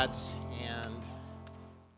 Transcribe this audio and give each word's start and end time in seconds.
dads, 0.00 0.30
and 0.62 0.96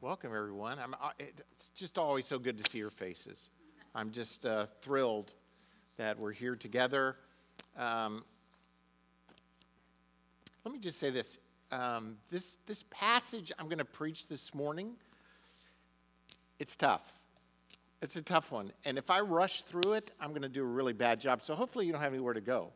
welcome 0.01 0.33
everyone. 0.35 0.77
I'm, 0.81 0.93
uh, 0.95 1.11
it's 1.21 1.69
just 1.69 1.99
always 1.99 2.27
so 2.27 2.37
good 2.37 2.59
to 2.59 2.69
see 2.69 2.79
your 2.79 2.91
faces. 2.91 3.49
I'm 3.95 4.11
just 4.11 4.45
uh, 4.45 4.67
thrilled 4.81 5.31
that 5.99 6.19
we're 6.19 6.33
here 6.33 6.57
together. 6.57 7.15
Um, 7.79 8.25
let 10.65 10.75
me 10.75 10.81
just 10.81 10.99
say 10.99 11.11
this. 11.11 11.39
Um, 11.71 12.17
this, 12.29 12.59
this 12.67 12.83
passage 12.91 13.53
I'm 13.57 13.67
going 13.67 13.79
to 13.79 13.85
preach 13.85 14.27
this 14.27 14.53
morning, 14.53 14.95
it's 16.59 16.75
tough. 16.75 17.13
It's 18.01 18.17
a 18.17 18.23
tough 18.23 18.51
one. 18.51 18.73
And 18.85 18.99
if 18.99 19.11
I 19.11 19.21
rush 19.21 19.63
through 19.63 19.93
it, 19.93 20.11
I'm 20.21 20.31
going 20.31 20.43
to 20.43 20.49
do 20.49 20.63
a 20.63 20.67
really 20.67 20.93
bad 20.93 21.21
job. 21.21 21.45
So 21.45 21.55
hopefully 21.55 21.87
you 21.87 21.93
don't 21.93 22.01
have 22.01 22.13
anywhere 22.13 22.35
to 22.35 22.41
go 22.41 22.73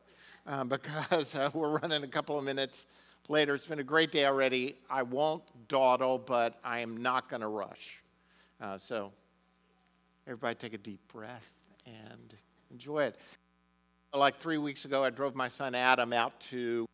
um, 0.47 0.69
because 0.69 1.35
uh, 1.35 1.51
we're 1.53 1.79
running 1.79 2.05
a 2.05 2.09
couple 2.09 2.39
of 2.39 2.45
minutes 2.45 2.87
later. 3.29 3.55
It's 3.55 3.67
been 3.67 3.79
a 3.79 3.85
great 3.85 4.13
day 4.13 4.25
already. 4.27 4.77
I 4.91 5.03
won't 5.03 5.43
dawdle, 5.69 6.19
but 6.19 6.59
I 6.65 6.81
am 6.81 6.97
not 6.97 7.29
going 7.29 7.43
to 7.43 7.49
rush. 7.49 8.03
Uh, 8.61 8.79
so, 8.79 9.13
everybody 10.27 10.55
take 10.55 10.75
a 10.75 10.79
deep 10.79 11.01
breath 11.13 11.55
and 11.87 12.35
enjoy 12.71 13.05
it. 13.05 13.17
Like 14.15 14.37
three 14.37 14.59
weeks 14.59 14.85
ago, 14.85 15.05
I 15.05 15.11
drove 15.11 15.35
my 15.35 15.49
son 15.49 15.75
Adam 15.75 16.13
out 16.13 16.39
to 16.41 16.87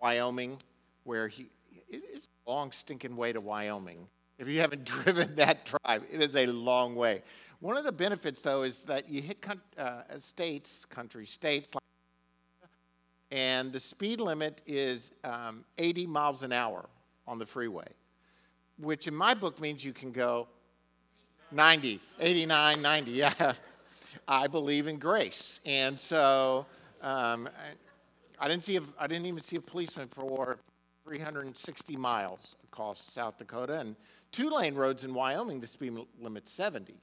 Wyoming, 0.00 0.58
where 1.04 1.28
he 1.28 1.46
it's 1.88 2.28
a 2.46 2.50
long 2.50 2.72
stinking 2.72 3.16
way 3.16 3.32
to 3.32 3.40
Wyoming. 3.40 4.06
If 4.38 4.48
you 4.48 4.60
haven't 4.60 4.84
driven 5.04 5.34
that 5.36 5.66
drive, 5.66 6.04
it 6.10 6.20
is 6.20 6.36
a 6.36 6.46
long 6.46 6.94
way. 6.94 7.22
One 7.60 7.76
of 7.76 7.84
the 7.84 7.92
benefits, 7.92 8.40
though, 8.40 8.62
is 8.62 8.80
that 8.84 9.08
you 9.08 9.20
hit 9.20 9.44
uh, 9.76 10.02
states, 10.18 10.86
country 10.86 11.26
states 11.26 11.74
like 11.74 11.82
and 13.30 13.72
the 13.72 13.80
speed 13.80 14.20
limit 14.20 14.62
is 14.66 15.12
um, 15.24 15.64
80 15.78 16.06
miles 16.06 16.42
an 16.42 16.52
hour 16.52 16.88
on 17.26 17.38
the 17.38 17.46
freeway, 17.46 17.86
which 18.78 19.06
in 19.06 19.14
my 19.14 19.34
book 19.34 19.60
means 19.60 19.84
you 19.84 19.92
can 19.92 20.10
go 20.10 20.48
90, 21.52 22.00
89, 22.18 22.82
90. 22.82 23.10
Yeah, 23.12 23.52
I 24.26 24.46
believe 24.46 24.86
in 24.86 24.98
grace, 24.98 25.60
and 25.64 25.98
so 25.98 26.66
um, 27.00 27.48
I, 28.40 28.44
I, 28.44 28.48
didn't 28.48 28.64
see 28.64 28.76
a, 28.76 28.82
I 28.98 29.06
didn't 29.06 29.26
even 29.26 29.40
see 29.40 29.56
a 29.56 29.60
policeman 29.60 30.08
for 30.08 30.58
360 31.04 31.96
miles 31.96 32.56
across 32.64 33.00
South 33.00 33.38
Dakota, 33.38 33.78
and 33.78 33.96
two 34.32 34.50
lane 34.50 34.74
roads 34.74 35.04
in 35.04 35.14
Wyoming 35.14 35.60
the 35.60 35.66
speed 35.66 35.94
limit's 36.20 36.52
70. 36.52 36.94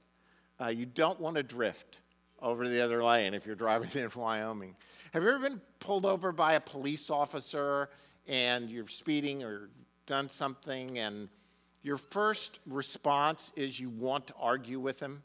Uh, 0.60 0.68
you 0.68 0.86
don't 0.86 1.18
want 1.20 1.36
to 1.36 1.42
drift 1.42 2.00
over 2.40 2.68
the 2.68 2.80
other 2.80 3.02
lane 3.02 3.34
if 3.34 3.46
you're 3.46 3.56
driving 3.56 3.90
in 4.02 4.10
Wyoming. 4.14 4.74
Have 5.12 5.22
you 5.22 5.30
ever 5.30 5.38
been 5.38 5.60
pulled 5.80 6.04
over 6.04 6.32
by 6.32 6.54
a 6.54 6.60
police 6.60 7.08
officer 7.08 7.88
and 8.26 8.68
you're 8.68 8.86
speeding 8.88 9.42
or 9.42 9.70
done 10.04 10.28
something 10.28 10.98
and 10.98 11.30
your 11.82 11.96
first 11.96 12.60
response 12.66 13.50
is 13.56 13.80
you 13.80 13.88
want 13.88 14.26
to 14.26 14.34
argue 14.38 14.78
with 14.78 15.00
him? 15.00 15.22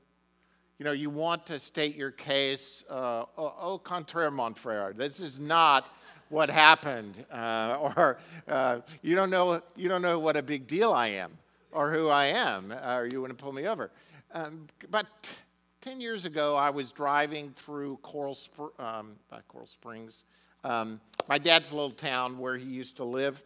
You 0.80 0.86
know, 0.86 0.94
you 0.94 1.10
want 1.10 1.46
to 1.48 1.60
state 1.60 1.96
your 1.96 2.12
case, 2.12 2.86
uh, 2.90 3.26
au 3.38 3.54
oh, 3.62 3.78
contraire, 3.78 4.32
mon 4.32 4.54
frere. 4.54 4.94
This 4.94 5.20
is 5.20 5.40
not 5.40 5.94
what 6.30 6.50
happened. 6.50 7.26
Uh, 7.30 7.92
or 7.98 8.18
uh, 8.48 8.80
you, 9.02 9.16
don't 9.16 9.30
know, 9.30 9.62
you 9.76 9.90
don't 9.90 10.02
know 10.02 10.18
what 10.18 10.38
a 10.38 10.42
big 10.42 10.66
deal 10.66 10.94
I 10.94 11.08
am 11.10 11.38
or 11.74 11.92
who 11.92 12.08
I 12.08 12.26
am, 12.26 12.72
uh, 12.72 12.96
or 12.96 13.08
you 13.08 13.20
want 13.20 13.38
to 13.38 13.44
pull 13.44 13.52
me 13.52 13.68
over. 13.68 13.92
Um, 14.34 14.66
but 14.90 15.08
10 15.84 16.00
years 16.00 16.24
ago, 16.24 16.56
I 16.56 16.70
was 16.70 16.94
driving 16.94 17.52
through 17.58 17.98
Coral, 17.98 18.36
Spr- 18.36 18.80
um, 18.80 19.18
Coral 19.50 19.68
Springs, 19.68 20.24
um, 20.64 21.02
my 21.28 21.38
dad's 21.38 21.74
little 21.74 21.92
town 21.92 22.38
where 22.38 22.56
he 22.56 22.70
used 22.70 22.96
to 22.98 23.04
live, 23.04 23.44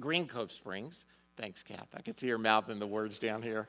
Green 0.00 0.26
Cove 0.26 0.50
Springs. 0.50 1.06
Thanks, 1.36 1.62
Kath. 1.62 1.86
I 1.94 2.02
can 2.02 2.16
see 2.16 2.28
her 2.30 2.38
mouthing 2.38 2.80
the 2.80 2.88
words 2.88 3.20
down 3.20 3.40
here. 3.40 3.68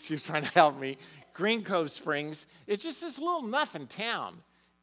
She's 0.00 0.22
trying 0.22 0.44
to 0.44 0.50
help 0.52 0.78
me. 0.78 0.96
Green 1.34 1.62
Cove 1.62 1.90
Springs. 1.90 2.46
It's 2.66 2.82
just 2.82 3.02
this 3.02 3.18
little 3.18 3.42
nothing 3.42 3.88
town. 3.88 4.38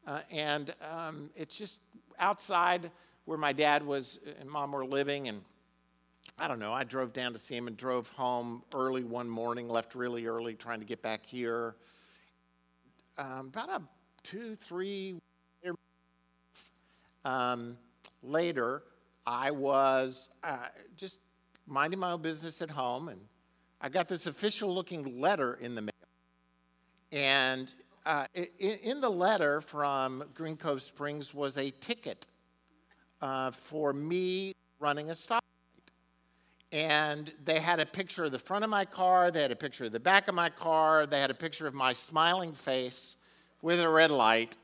Uh, 0.06 0.20
and 0.30 0.72
um, 0.88 1.30
it's 1.34 1.56
just 1.56 1.80
outside 2.20 2.92
where 3.24 3.38
my 3.38 3.52
dad 3.52 3.84
was 3.84 4.20
and 4.38 4.48
mom 4.48 4.70
were 4.70 4.86
living. 4.86 5.26
And 5.26 5.40
I 6.38 6.46
don't 6.46 6.60
know, 6.60 6.72
I 6.72 6.84
drove 6.84 7.12
down 7.12 7.32
to 7.32 7.40
see 7.40 7.56
him 7.56 7.66
and 7.66 7.76
drove 7.76 8.08
home 8.10 8.62
early 8.72 9.02
one 9.02 9.28
morning, 9.28 9.68
left 9.68 9.96
really 9.96 10.26
early 10.26 10.54
trying 10.54 10.78
to 10.78 10.86
get 10.86 11.02
back 11.02 11.26
here 11.26 11.74
um, 13.20 13.48
about 13.48 13.68
a 13.68 13.82
two, 14.22 14.54
three 14.56 15.16
um, 17.24 17.76
later, 18.22 18.82
I 19.26 19.50
was 19.50 20.30
uh, 20.42 20.68
just 20.96 21.18
minding 21.66 22.00
my 22.00 22.12
own 22.12 22.22
business 22.22 22.62
at 22.62 22.70
home, 22.70 23.08
and 23.08 23.20
I 23.80 23.90
got 23.90 24.08
this 24.08 24.26
official 24.26 24.74
looking 24.74 25.20
letter 25.20 25.58
in 25.60 25.74
the 25.74 25.82
mail. 25.82 25.90
And 27.12 27.70
uh, 28.06 28.26
in 28.58 29.02
the 29.02 29.10
letter 29.10 29.60
from 29.60 30.24
Green 30.34 30.56
Cove 30.56 30.80
Springs 30.80 31.34
was 31.34 31.58
a 31.58 31.70
ticket 31.72 32.24
uh, 33.20 33.50
for 33.50 33.92
me 33.92 34.54
running 34.78 35.10
a 35.10 35.14
stop 35.14 35.44
and 36.72 37.32
they 37.44 37.58
had 37.58 37.80
a 37.80 37.86
picture 37.86 38.24
of 38.24 38.32
the 38.32 38.38
front 38.38 38.62
of 38.64 38.70
my 38.70 38.84
car, 38.84 39.30
they 39.30 39.42
had 39.42 39.50
a 39.50 39.56
picture 39.56 39.86
of 39.86 39.92
the 39.92 40.00
back 40.00 40.28
of 40.28 40.34
my 40.34 40.48
car, 40.48 41.06
they 41.06 41.20
had 41.20 41.30
a 41.30 41.34
picture 41.34 41.66
of 41.66 41.74
my 41.74 41.92
smiling 41.92 42.52
face 42.52 43.16
with 43.62 43.80
a 43.80 43.88
red 43.88 44.10
light. 44.10 44.56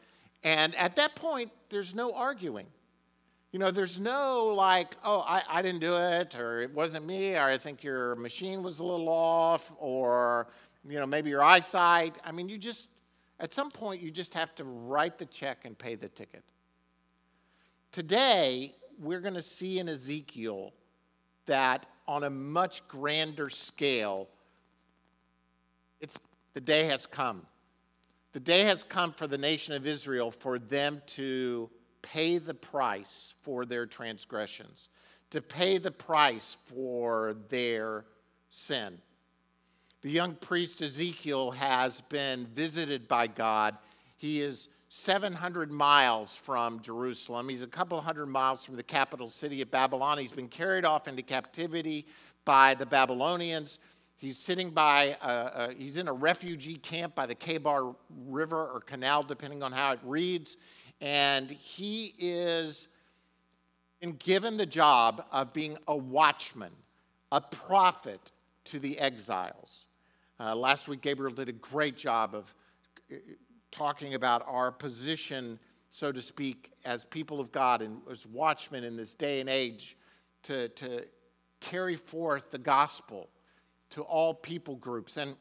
And 0.44 0.74
at 0.76 0.96
that 0.96 1.14
point, 1.16 1.50
there's 1.68 1.94
no 1.94 2.12
arguing. 2.12 2.66
You 3.50 3.58
know, 3.58 3.70
there's 3.70 3.98
no 3.98 4.46
like, 4.46 4.94
oh, 5.04 5.20
I, 5.20 5.42
I 5.48 5.62
didn't 5.62 5.80
do 5.80 5.96
it, 5.96 6.36
or 6.36 6.60
it 6.60 6.72
wasn't 6.72 7.06
me, 7.06 7.34
or 7.34 7.44
I 7.44 7.58
think 7.58 7.82
your 7.82 8.14
machine 8.16 8.62
was 8.62 8.78
a 8.80 8.84
little 8.84 9.08
off, 9.08 9.72
or, 9.78 10.48
you 10.88 10.98
know, 10.98 11.06
maybe 11.06 11.30
your 11.30 11.42
eyesight. 11.42 12.18
I 12.24 12.32
mean, 12.32 12.48
you 12.48 12.58
just, 12.58 12.88
at 13.40 13.52
some 13.52 13.70
point, 13.70 14.00
you 14.00 14.10
just 14.10 14.34
have 14.34 14.54
to 14.56 14.64
write 14.64 15.18
the 15.18 15.26
check 15.26 15.64
and 15.64 15.76
pay 15.76 15.94
the 15.94 16.08
ticket. 16.08 16.44
Today, 17.92 18.74
we're 19.00 19.20
going 19.20 19.34
to 19.34 19.42
see 19.42 19.78
in 19.78 19.88
Ezekiel 19.88 20.72
that 21.46 21.86
on 22.08 22.24
a 22.24 22.30
much 22.30 22.86
grander 22.88 23.50
scale, 23.50 24.28
it's, 26.00 26.18
the 26.54 26.60
day 26.60 26.84
has 26.84 27.06
come. 27.06 27.46
The 28.32 28.40
day 28.40 28.64
has 28.64 28.82
come 28.82 29.12
for 29.12 29.26
the 29.26 29.38
nation 29.38 29.74
of 29.74 29.86
Israel 29.86 30.30
for 30.30 30.58
them 30.58 31.00
to 31.06 31.70
pay 32.02 32.38
the 32.38 32.54
price 32.54 33.34
for 33.42 33.64
their 33.64 33.86
transgressions, 33.86 34.88
to 35.30 35.40
pay 35.40 35.78
the 35.78 35.90
price 35.90 36.56
for 36.66 37.36
their 37.48 38.04
sin. 38.50 38.98
The 40.02 40.10
young 40.10 40.34
priest 40.34 40.82
Ezekiel 40.82 41.50
has 41.52 42.00
been 42.02 42.46
visited 42.46 43.08
by 43.08 43.26
God. 43.26 43.76
He 44.16 44.40
is 44.40 44.68
700 44.96 45.70
miles 45.70 46.34
from 46.34 46.80
Jerusalem. 46.80 47.50
He's 47.50 47.62
a 47.62 47.66
couple 47.66 48.00
hundred 48.00 48.26
miles 48.26 48.64
from 48.64 48.76
the 48.76 48.82
capital 48.82 49.28
city 49.28 49.60
of 49.60 49.70
Babylon. 49.70 50.16
He's 50.16 50.32
been 50.32 50.48
carried 50.48 50.86
off 50.86 51.06
into 51.06 51.22
captivity 51.22 52.06
by 52.46 52.74
the 52.74 52.86
Babylonians. 52.86 53.78
He's 54.16 54.38
sitting 54.38 54.70
by, 54.70 55.16
uh, 55.20 55.24
uh, 55.24 55.70
he's 55.76 55.98
in 55.98 56.08
a 56.08 56.12
refugee 56.12 56.76
camp 56.76 57.14
by 57.14 57.26
the 57.26 57.34
Kebar 57.34 57.94
River 58.26 58.70
or 58.72 58.80
canal, 58.80 59.22
depending 59.22 59.62
on 59.62 59.70
how 59.70 59.92
it 59.92 60.00
reads. 60.02 60.56
And 61.02 61.50
he 61.50 62.14
is 62.18 62.88
been 64.00 64.12
given 64.12 64.56
the 64.56 64.66
job 64.66 65.24
of 65.30 65.52
being 65.52 65.76
a 65.88 65.96
watchman, 65.96 66.72
a 67.32 67.40
prophet 67.42 68.32
to 68.64 68.78
the 68.78 68.98
exiles. 68.98 69.84
Uh, 70.40 70.54
last 70.54 70.88
week, 70.88 71.02
Gabriel 71.02 71.34
did 71.34 71.50
a 71.50 71.52
great 71.52 71.96
job 71.96 72.34
of 72.34 72.54
talking 73.76 74.14
about 74.14 74.42
our 74.48 74.72
position, 74.72 75.58
so 75.90 76.10
to 76.10 76.22
speak, 76.22 76.72
as 76.84 77.04
people 77.04 77.40
of 77.40 77.52
God 77.52 77.82
and 77.82 78.00
as 78.10 78.26
watchmen 78.26 78.84
in 78.84 78.96
this 78.96 79.14
day 79.14 79.40
and 79.40 79.48
age 79.50 79.96
to, 80.44 80.68
to 80.70 81.04
carry 81.60 81.94
forth 81.94 82.50
the 82.50 82.58
gospel 82.58 83.28
to 83.90 84.02
all 84.02 84.32
people 84.32 84.76
groups. 84.76 85.18
And 85.18 85.36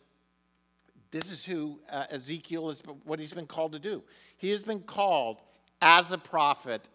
this 1.12 1.32
is 1.32 1.46
who 1.46 1.80
uh, 1.90 2.06
Ezekiel 2.12 2.70
is, 2.70 2.82
what 3.06 3.20
he's 3.20 3.32
been 3.32 3.48
called 3.48 3.72
to 3.72 3.80
do. 3.80 4.04
He 4.38 4.50
has 4.52 4.62
been 4.62 4.82
called 4.82 5.38
as 5.82 6.12
a 6.12 6.18
prophet 6.18 6.90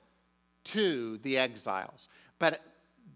to 0.64 1.16
the 1.19 1.38
exiles. 1.38 2.08
But 2.38 2.60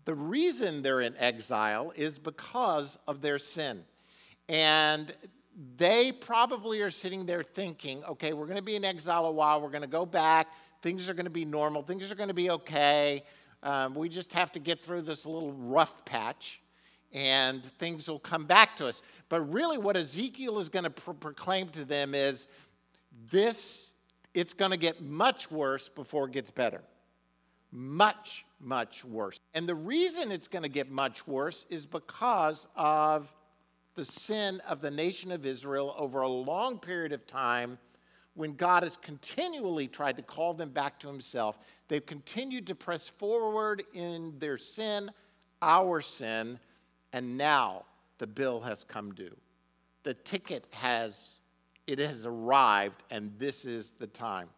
the 0.06 0.14
reason 0.14 0.82
they're 0.82 1.02
in 1.02 1.14
exile 1.18 1.92
is 1.94 2.18
because 2.18 2.98
of 3.06 3.20
their 3.20 3.38
sin. 3.38 3.84
And 4.48 5.14
they 5.76 6.12
probably 6.12 6.80
are 6.80 6.90
sitting 6.90 7.26
there 7.26 7.42
thinking, 7.42 8.02
okay, 8.04 8.32
we're 8.32 8.46
going 8.46 8.56
to 8.56 8.62
be 8.62 8.76
in 8.76 8.84
exile 8.84 9.26
a 9.26 9.30
while, 9.30 9.60
we're 9.60 9.70
going 9.70 9.82
to 9.82 9.86
go 9.86 10.04
back, 10.04 10.48
things 10.82 11.08
are 11.08 11.14
going 11.14 11.24
to 11.24 11.30
be 11.30 11.44
normal, 11.44 11.82
things 11.82 12.10
are 12.10 12.16
going 12.16 12.28
to 12.28 12.34
be 12.34 12.50
okay. 12.50 13.22
Um, 13.62 13.94
we 13.94 14.08
just 14.08 14.32
have 14.32 14.52
to 14.52 14.58
get 14.58 14.80
through 14.80 15.02
this 15.02 15.24
little 15.24 15.52
rough 15.52 16.04
patch 16.04 16.60
and 17.12 17.64
things 17.78 18.08
will 18.08 18.18
come 18.18 18.44
back 18.44 18.76
to 18.76 18.86
us. 18.88 19.02
But 19.28 19.40
really, 19.52 19.78
what 19.78 19.96
Ezekiel 19.96 20.58
is 20.58 20.68
going 20.68 20.82
to 20.84 20.90
pro- 20.90 21.14
proclaim 21.14 21.68
to 21.68 21.84
them 21.84 22.14
is 22.14 22.46
this, 23.30 23.92
it's 24.34 24.52
going 24.52 24.72
to 24.72 24.76
get 24.76 25.00
much 25.00 25.50
worse 25.50 25.88
before 25.88 26.26
it 26.26 26.32
gets 26.32 26.50
better. 26.50 26.82
much, 27.74 28.44
much 28.60 29.04
worse. 29.04 29.40
And 29.52 29.68
the 29.68 29.74
reason 29.74 30.30
it's 30.30 30.48
going 30.48 30.62
to 30.62 30.68
get 30.68 30.90
much 30.90 31.26
worse 31.26 31.66
is 31.70 31.86
because 31.86 32.68
of 32.76 33.32
the 33.94 34.04
sin 34.04 34.60
of 34.68 34.80
the 34.80 34.90
nation 34.90 35.30
of 35.30 35.46
Israel 35.46 35.94
over 35.98 36.22
a 36.22 36.28
long 36.28 36.78
period 36.78 37.12
of 37.12 37.26
time 37.26 37.78
when 38.34 38.54
God 38.54 38.82
has 38.82 38.96
continually 38.96 39.86
tried 39.86 40.16
to 40.16 40.22
call 40.22 40.54
them 40.54 40.70
back 40.70 40.98
to 41.00 41.06
himself. 41.06 41.58
They've 41.88 42.04
continued 42.04 42.66
to 42.66 42.74
press 42.74 43.08
forward 43.08 43.84
in 43.94 44.34
their 44.38 44.58
sin, 44.58 45.10
our 45.62 46.00
sin, 46.00 46.58
and 47.12 47.36
now 47.38 47.84
the 48.18 48.26
bill 48.26 48.60
has 48.60 48.82
come 48.82 49.12
due. 49.12 49.36
The 50.02 50.14
ticket 50.14 50.66
has 50.72 51.30
it 51.86 51.98
has 51.98 52.24
arrived 52.24 53.02
and 53.10 53.30
this 53.38 53.64
is 53.64 53.92
the 53.92 54.06
time. 54.06 54.48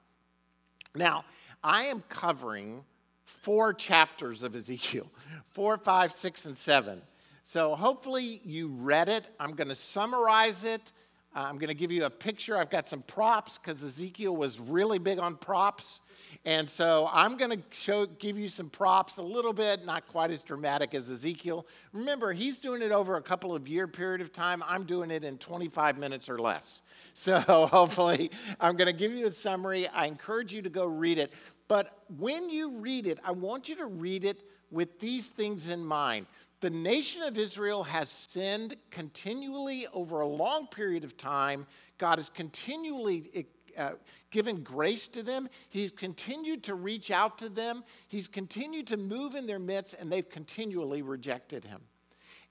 Now, 0.94 1.24
I 1.62 1.84
am 1.84 2.02
covering 2.08 2.84
four 3.24 3.74
chapters 3.74 4.42
of 4.42 4.54
Ezekiel 4.54 5.10
four, 5.48 5.76
five, 5.76 6.12
six, 6.12 6.46
and 6.46 6.56
seven. 6.56 7.02
So 7.48 7.76
hopefully 7.76 8.40
you 8.44 8.66
read 8.66 9.08
it. 9.08 9.30
I'm 9.38 9.52
going 9.52 9.68
to 9.68 9.76
summarize 9.76 10.64
it. 10.64 10.90
Uh, 11.32 11.42
I'm 11.42 11.58
going 11.58 11.68
to 11.68 11.76
give 11.76 11.92
you 11.92 12.04
a 12.06 12.10
picture. 12.10 12.58
I've 12.58 12.70
got 12.70 12.88
some 12.88 13.02
props 13.02 13.56
because 13.56 13.84
Ezekiel 13.84 14.34
was 14.34 14.58
really 14.58 14.98
big 14.98 15.20
on 15.20 15.36
props. 15.36 16.00
And 16.44 16.68
so 16.68 17.08
I'm 17.12 17.36
going 17.36 17.52
to 17.52 17.62
show, 17.70 18.06
give 18.06 18.36
you 18.36 18.48
some 18.48 18.68
props 18.68 19.18
a 19.18 19.22
little 19.22 19.52
bit, 19.52 19.86
not 19.86 20.08
quite 20.08 20.32
as 20.32 20.42
dramatic 20.42 20.92
as 20.92 21.08
Ezekiel. 21.08 21.68
Remember, 21.92 22.32
he's 22.32 22.58
doing 22.58 22.82
it 22.82 22.90
over 22.90 23.14
a 23.14 23.22
couple 23.22 23.54
of 23.54 23.68
year 23.68 23.86
period 23.86 24.22
of 24.22 24.32
time. 24.32 24.60
I'm 24.66 24.82
doing 24.82 25.12
it 25.12 25.22
in 25.22 25.38
25 25.38 25.98
minutes 25.98 26.28
or 26.28 26.40
less. 26.40 26.80
So 27.18 27.38
hopefully, 27.40 28.30
I'm 28.60 28.76
going 28.76 28.88
to 28.88 28.92
give 28.92 29.10
you 29.10 29.24
a 29.24 29.30
summary. 29.30 29.88
I 29.88 30.04
encourage 30.04 30.52
you 30.52 30.60
to 30.60 30.68
go 30.68 30.84
read 30.84 31.16
it. 31.16 31.32
But 31.66 32.02
when 32.18 32.50
you 32.50 32.72
read 32.72 33.06
it, 33.06 33.18
I 33.24 33.30
want 33.30 33.70
you 33.70 33.76
to 33.76 33.86
read 33.86 34.22
it 34.22 34.42
with 34.70 35.00
these 35.00 35.28
things 35.28 35.72
in 35.72 35.82
mind. 35.82 36.26
The 36.60 36.70
nation 36.70 37.22
of 37.22 37.36
Israel 37.36 37.82
has 37.82 38.08
sinned 38.08 38.76
continually 38.90 39.86
over 39.92 40.20
a 40.20 40.26
long 40.26 40.66
period 40.68 41.04
of 41.04 41.16
time. 41.16 41.66
God 41.98 42.18
has 42.18 42.30
continually 42.30 43.46
uh, 43.76 43.90
given 44.30 44.62
grace 44.62 45.06
to 45.08 45.22
them. 45.22 45.48
He's 45.68 45.92
continued 45.92 46.62
to 46.64 46.74
reach 46.74 47.10
out 47.10 47.36
to 47.38 47.48
them. 47.48 47.84
He's 48.08 48.26
continued 48.26 48.86
to 48.88 48.96
move 48.96 49.34
in 49.34 49.46
their 49.46 49.58
midst, 49.58 49.94
and 49.94 50.10
they've 50.10 50.28
continually 50.28 51.02
rejected 51.02 51.64
him. 51.64 51.80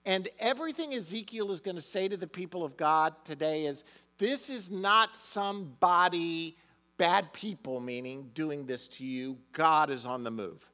And 0.06 0.30
everything 0.40 0.94
Ezekiel 0.94 1.52
is 1.52 1.60
going 1.60 1.76
to 1.76 1.82
say 1.82 2.08
to 2.08 2.18
the 2.18 2.28
people 2.28 2.64
of 2.64 2.78
God 2.78 3.14
today 3.24 3.66
is 3.66 3.84
this 4.18 4.50
is 4.50 4.70
not 4.70 5.18
somebody 5.18 6.58
bad 6.98 7.34
people, 7.34 7.80
meaning 7.80 8.30
doing 8.34 8.66
this 8.66 8.88
to 8.88 9.04
you. 9.04 9.38
God 9.52 9.90
is 9.90 10.06
on 10.06 10.24
the 10.24 10.32
move, 10.32 10.70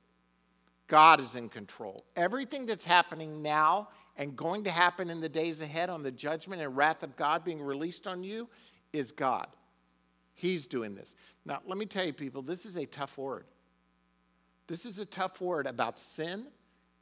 God 0.91 1.21
is 1.21 1.35
in 1.37 1.47
control. 1.47 2.03
Everything 2.17 2.65
that's 2.65 2.83
happening 2.83 3.41
now 3.41 3.87
and 4.17 4.35
going 4.35 4.65
to 4.65 4.69
happen 4.69 5.09
in 5.09 5.21
the 5.21 5.29
days 5.29 5.61
ahead 5.61 5.89
on 5.89 6.03
the 6.03 6.11
judgment 6.11 6.61
and 6.61 6.75
wrath 6.75 7.01
of 7.01 7.15
God 7.15 7.45
being 7.45 7.61
released 7.61 8.07
on 8.07 8.25
you 8.25 8.49
is 8.91 9.13
God. 9.13 9.47
He's 10.33 10.65
doing 10.65 10.93
this. 10.93 11.15
Now, 11.45 11.61
let 11.65 11.77
me 11.77 11.85
tell 11.85 12.03
you, 12.03 12.11
people, 12.11 12.41
this 12.41 12.65
is 12.65 12.75
a 12.75 12.85
tough 12.85 13.17
word. 13.17 13.45
This 14.67 14.85
is 14.85 14.99
a 14.99 15.05
tough 15.05 15.39
word 15.39 15.65
about 15.65 15.97
sin 15.97 16.47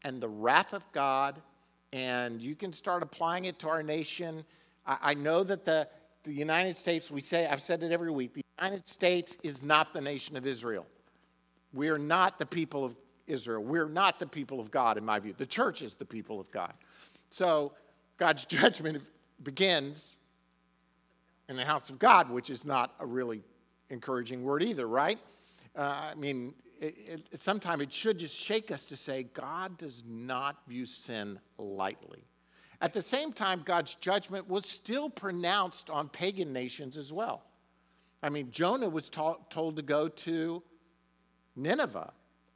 and 0.04 0.22
the 0.22 0.30
wrath 0.30 0.74
of 0.74 0.86
God, 0.92 1.42
and 1.92 2.40
you 2.40 2.56
can 2.56 2.72
start 2.72 3.02
applying 3.02 3.46
it 3.46 3.58
to 3.58 3.70
our 3.70 3.82
nation. 3.82 4.46
I, 4.86 5.16
know 5.16 5.44
that 5.44 5.66
the, 5.66 5.88
the 6.26 6.32
United 6.32 6.78
States, 6.78 7.10
we 7.10 7.22
say, 7.22 7.48
I've 7.48 7.62
said 7.62 7.82
it 7.82 7.92
every 7.92 8.12
week, 8.12 8.36
the 8.36 8.46
United 8.60 8.88
States 8.88 9.36
is 9.42 9.64
not 9.64 9.96
the 9.96 10.02
nation 10.02 10.38
of 10.38 10.46
Israel. 10.46 10.86
We 11.74 11.90
are 11.90 11.98
not 11.98 12.38
the 12.38 12.46
people 12.46 12.86
of 12.86 12.96
Israel. 13.30 13.64
We're 13.64 13.88
not 13.88 14.20
the 14.20 14.28
people 14.28 14.60
of 14.60 14.72
God, 14.72 14.98
in 14.98 15.06
my 15.06 15.20
view. 15.20 15.34
The 15.38 15.46
church 15.46 15.82
is 15.82 15.94
the 15.94 16.06
people 16.06 16.40
of 16.40 16.52
God. 16.52 16.74
So 17.30 17.74
God's 18.18 18.46
judgment 18.58 19.02
begins 19.44 20.18
in 21.48 21.56
the 21.56 21.66
house 21.66 21.90
of 21.90 22.00
God, 22.00 22.30
which 22.30 22.50
is 22.50 22.66
not 22.66 22.94
a 23.00 23.06
really 23.06 23.42
encouraging 23.90 24.44
word 24.44 24.64
either, 24.64 24.88
right? 24.88 25.20
Uh, 25.76 26.12
I 26.12 26.16
mean, 26.16 26.54
it, 26.80 27.28
it, 27.32 27.42
sometimes 27.42 27.82
it 27.82 27.94
should 27.94 28.20
just 28.20 28.36
shake 28.36 28.72
us 28.72 28.86
to 28.86 28.96
say 28.96 29.24
God 29.34 29.78
does 29.78 30.04
not 30.08 30.58
view 30.68 30.86
sin 30.86 31.40
lightly. 31.58 32.24
At 32.82 32.94
the 32.94 33.02
same 33.02 33.34
time, 33.34 33.62
God's 33.66 33.96
judgment 33.96 34.48
was 34.48 34.66
still 34.66 35.10
pronounced 35.10 35.90
on 35.90 36.08
pagan 36.08 36.54
nations 36.54 36.96
as 36.96 37.12
well. 37.12 37.44
I 38.24 38.30
mean, 38.30 38.52
Jonah 38.52 38.90
was 38.90 39.10
ta- 39.10 39.38
told 39.50 39.76
to 39.76 39.82
go 39.82 40.08
to 40.08 40.64
Nineveh. 41.56 42.14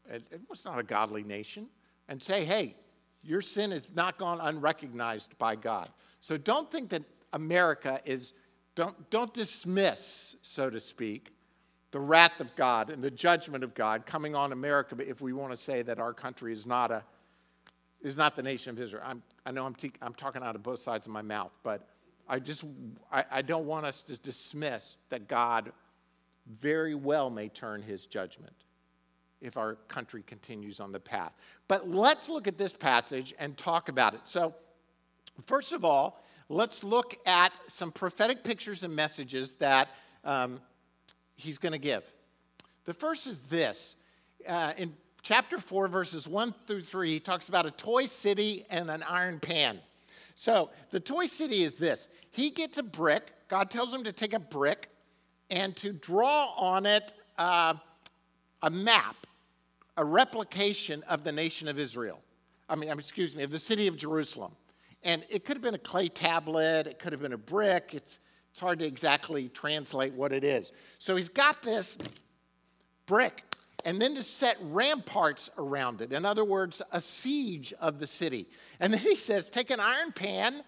It, 0.10 0.42
was 0.50 0.66
not 0.66 0.80
a 0.80 0.84
godly 0.84 1.24
nation. 1.24 1.68
And 2.10 2.22
say, 2.22 2.44
hey, 2.44 2.76
your 3.24 3.42
sin 3.42 3.72
has 3.72 3.88
not 3.96 4.18
gone 4.18 4.40
unrecognized 4.42 5.38
by 5.38 5.56
God. 5.56 5.90
So 6.20 6.38
don't 6.38 6.70
think 6.72 6.90
that 6.90 7.04
America 7.32 8.02
is, 8.06 8.34
don't, 8.76 9.10
don't 9.10 9.34
dismiss, 9.34 10.36
so 10.42 10.70
to 10.70 10.80
speak, 10.80 11.34
the 11.92 12.00
wrath 12.00 12.40
of 12.40 12.54
God 12.56 12.90
and 12.90 13.04
the 13.04 13.12
judgment 13.12 13.64
of 13.64 13.74
God 13.74 14.06
coming 14.06 14.36
on 14.36 14.52
America 14.52 14.96
if 15.00 15.22
we 15.22 15.32
want 15.32 15.52
to 15.52 15.58
say 15.58 15.82
that 15.84 16.00
our 16.00 16.14
country 16.14 16.52
is 16.52 16.66
not, 16.66 16.92
a, 16.92 17.04
is 18.02 18.18
not 18.18 18.36
the 18.36 18.44
nation 18.44 18.72
of 18.72 18.82
Israel. 18.82 19.04
I'm, 19.06 19.24
I 19.46 19.52
know 19.52 19.66
I'm, 19.66 19.76
te- 19.76 19.94
I'm 20.02 20.14
talking 20.14 20.44
out 20.44 20.56
of 20.56 20.64
both 20.64 20.80
sides 20.80 21.06
of 21.08 21.14
my 21.14 21.22
mouth, 21.22 21.52
but 21.64 21.88
I 22.28 22.40
just 22.40 22.66
I, 23.12 23.26
I 23.32 23.42
don't 23.42 23.66
want 23.66 23.86
us 23.86 24.02
to 24.04 24.18
dismiss 24.18 24.98
that 25.10 25.28
God 25.28 25.72
very 26.60 26.96
well 26.96 27.30
may 27.30 27.50
turn 27.50 27.82
his 27.82 28.06
judgment 28.06 28.63
if 29.44 29.58
our 29.58 29.76
country 29.88 30.24
continues 30.26 30.80
on 30.80 30.92
the 30.92 31.00
path. 31.00 31.34
But 31.68 31.90
let's 31.90 32.30
look 32.30 32.48
at 32.48 32.58
this 32.58 32.74
passage 32.74 33.34
and 33.38 33.56
talk 33.58 33.90
about 33.90 34.14
it. 34.14 34.22
So, 34.24 34.56
first 35.46 35.74
of 35.74 35.86
all, 35.86 36.24
let's 36.50 36.84
look 36.84 37.18
at 37.26 37.52
some 37.68 37.92
prophetic 37.92 38.44
pictures 38.44 38.84
and 38.84 38.96
messages 38.96 39.54
that 39.56 39.90
um, 40.24 40.62
he's 41.36 41.58
going 41.58 41.74
to 41.74 41.80
give. 41.80 42.04
The 42.86 42.94
first 42.94 43.28
is 43.28 43.44
this. 43.44 43.96
Uh, 44.48 44.74
in 44.78 44.94
chapter 45.22 45.58
4, 45.58 45.88
verses 45.88 46.28
1 46.28 46.54
through 46.68 46.82
3, 46.82 47.10
he 47.10 47.20
talks 47.20 47.50
about 47.50 47.66
a 47.66 47.72
toy 47.72 48.06
city 48.06 48.66
and 48.70 48.90
an 48.90 49.04
iron 49.04 49.40
pan. 49.40 49.80
So 50.36 50.70
the 50.92 51.00
toy 51.00 51.28
city 51.28 51.64
is 51.64 51.78
this 51.78 52.08
he 52.32 52.50
gets 52.50 52.78
a 52.78 52.84
brick, 52.84 53.32
God 53.48 53.70
tells 53.70 53.94
him 53.94 54.04
to 54.04 54.12
take 54.12 54.34
a 54.34 54.40
brick 54.40 54.90
and 55.50 55.76
to 55.78 55.94
draw 55.94 56.54
on 56.58 56.86
it 56.86 57.14
uh, 57.38 57.76
a 58.64 58.70
map, 58.70 59.16
a 59.98 60.06
replication 60.06 61.04
of 61.08 61.24
the 61.24 61.32
nation 61.32 61.68
of 61.68 61.80
Israel. 61.80 62.20
I 62.70 62.76
mean, 62.76 62.90
excuse 62.90 63.36
me, 63.36 63.44
of 63.44 63.52
the 63.52 63.60
city 63.60 63.88
of 63.88 63.98
Jerusalem. 63.98 64.54
And 65.04 65.26
it 65.30 65.46
could 65.46 65.58
have 65.58 65.62
been 65.62 65.76
a 65.76 65.80
clay 65.80 66.08
tablet, 66.08 66.88
it 66.88 67.00
could 67.00 67.12
have 67.12 67.22
been 67.22 67.34
a 67.34 67.38
brick. 67.38 67.92
It's, 67.94 68.20
it's 68.52 68.60
hard 68.60 68.80
to 68.80 68.86
exactly 68.86 69.50
translate 69.50 70.14
what 70.14 70.32
it 70.32 70.44
is. 70.44 70.72
So 71.00 71.16
he's 71.16 71.30
got 71.30 71.62
this 71.62 71.98
brick 73.06 73.44
and 73.86 74.02
then 74.02 74.16
to 74.16 74.24
set 74.24 74.58
ramparts 74.62 75.50
around 75.58 76.02
it. 76.02 76.14
In 76.14 76.26
other 76.26 76.46
words, 76.46 76.82
a 76.92 77.02
siege 77.02 77.74
of 77.82 78.00
the 78.00 78.08
city. 78.08 78.48
And 78.80 78.94
then 78.94 79.02
he 79.02 79.16
says, 79.16 79.50
Take 79.50 79.72
an 79.72 79.80
iron 79.80 80.12
pan. 80.12 80.64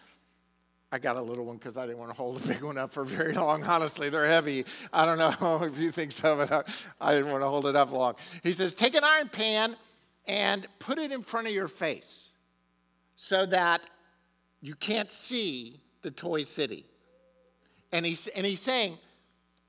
I 0.92 1.00
got 1.00 1.15
a 1.15 1.22
little 1.22 1.46
one 1.46 1.58
because 1.58 1.77
I 1.77 1.86
didn't 1.86 2.00
want 2.00 2.12
to 2.12 2.18
hold 2.18 2.44
a 2.44 2.48
big 2.48 2.62
one 2.63 2.77
up 2.77 2.92
for 2.92 3.04
very 3.04 3.34
long. 3.34 3.63
Honestly, 3.68 4.10
they're 4.10 4.27
heavy. 4.27 4.65
I 4.94 5.06
don't 5.06 5.18
know 5.18 5.63
if 5.63 5.77
you 5.77 5.92
think 5.92 6.12
so, 6.12 6.38
but 6.38 6.70
I 7.01 7.13
didn't 7.13 7.32
want 7.32 7.44
to 7.44 7.48
hold 7.48 7.65
it 7.68 7.75
up 7.75 7.92
long. 7.92 8.15
He 8.44 8.51
says, 8.51 8.74
Take 8.74 8.96
an 8.96 9.04
iron 9.04 9.30
pan 9.30 9.75
and 10.27 10.68
put 10.80 10.98
it 10.98 11.12
in 11.12 11.22
front 11.22 11.48
of 11.48 11.54
your 11.54 11.68
face 11.68 12.30
so 13.15 13.46
that 13.48 13.82
you 14.62 14.75
can't 14.75 15.12
see 15.12 15.82
the 16.01 16.12
toy 16.12 16.44
city. 16.44 16.86
And 17.92 18.06
he's, 18.06 18.27
and 18.27 18.46
he's 18.46 18.62
saying, 18.62 18.98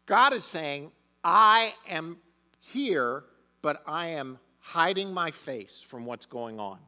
God 0.06 0.32
is 0.32 0.44
saying, 0.44 0.92
I 1.24 1.74
am 1.88 2.18
here 2.60 3.24
but 3.66 3.82
I 3.84 4.10
am 4.10 4.38
hiding 4.60 5.12
my 5.12 5.32
face 5.32 5.82
from 5.84 6.06
what's 6.06 6.24
going 6.24 6.60
on. 6.60 6.78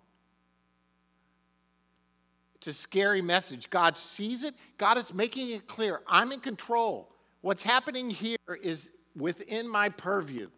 A 2.68 2.72
scary 2.72 3.22
message. 3.22 3.70
God 3.70 3.96
sees 3.96 4.44
it, 4.44 4.54
God 4.76 4.98
is 4.98 5.14
making 5.14 5.50
it 5.50 5.66
clear. 5.66 6.00
I'm 6.06 6.32
in 6.32 6.40
control. 6.40 7.10
What's 7.40 7.62
happening 7.62 8.10
here 8.10 8.37
is 8.62 8.90
within 9.16 9.66
my 9.66 9.88
purview, 9.88 10.48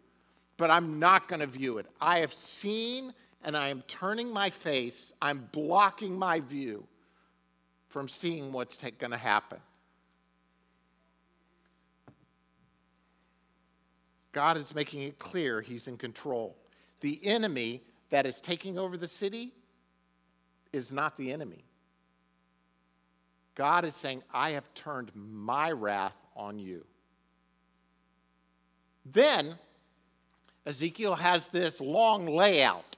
but 0.57 0.69
I'm 0.69 0.99
not 0.99 1.29
going 1.29 1.39
to 1.39 1.47
view 1.47 1.77
it. 1.77 1.85
I 2.01 2.19
have 2.19 2.33
seen 2.33 3.13
and 3.43 3.55
I 3.55 3.69
am 3.69 3.81
turning 3.87 4.31
my 4.31 4.49
face, 4.49 5.13
I'm 5.21 5.47
blocking 5.51 6.17
my 6.17 6.41
view 6.41 6.85
from 7.87 8.07
seeing 8.07 8.51
what's 8.51 8.77
going 8.77 9.11
to 9.11 9.17
happen. 9.17 9.59
God 14.31 14.57
is 14.57 14.75
making 14.75 15.01
it 15.01 15.17
clear 15.17 15.61
he's 15.61 15.87
in 15.87 15.97
control. 15.97 16.55
The 16.99 17.19
enemy 17.23 17.81
that 18.09 18.25
is 18.25 18.39
taking 18.39 18.77
over 18.77 18.97
the 18.97 19.07
city 19.07 19.53
is 20.71 20.91
not 20.91 21.17
the 21.17 21.31
enemy. 21.31 21.65
God 23.55 23.85
is 23.85 23.95
saying, 23.95 24.23
I 24.33 24.51
have 24.51 24.73
turned 24.73 25.11
my 25.15 25.71
wrath 25.71 26.15
on 26.35 26.59
you. 26.59 26.85
Then, 29.05 29.55
Ezekiel 30.65 31.15
has 31.15 31.47
this 31.47 31.81
long 31.81 32.25
layout. 32.25 32.95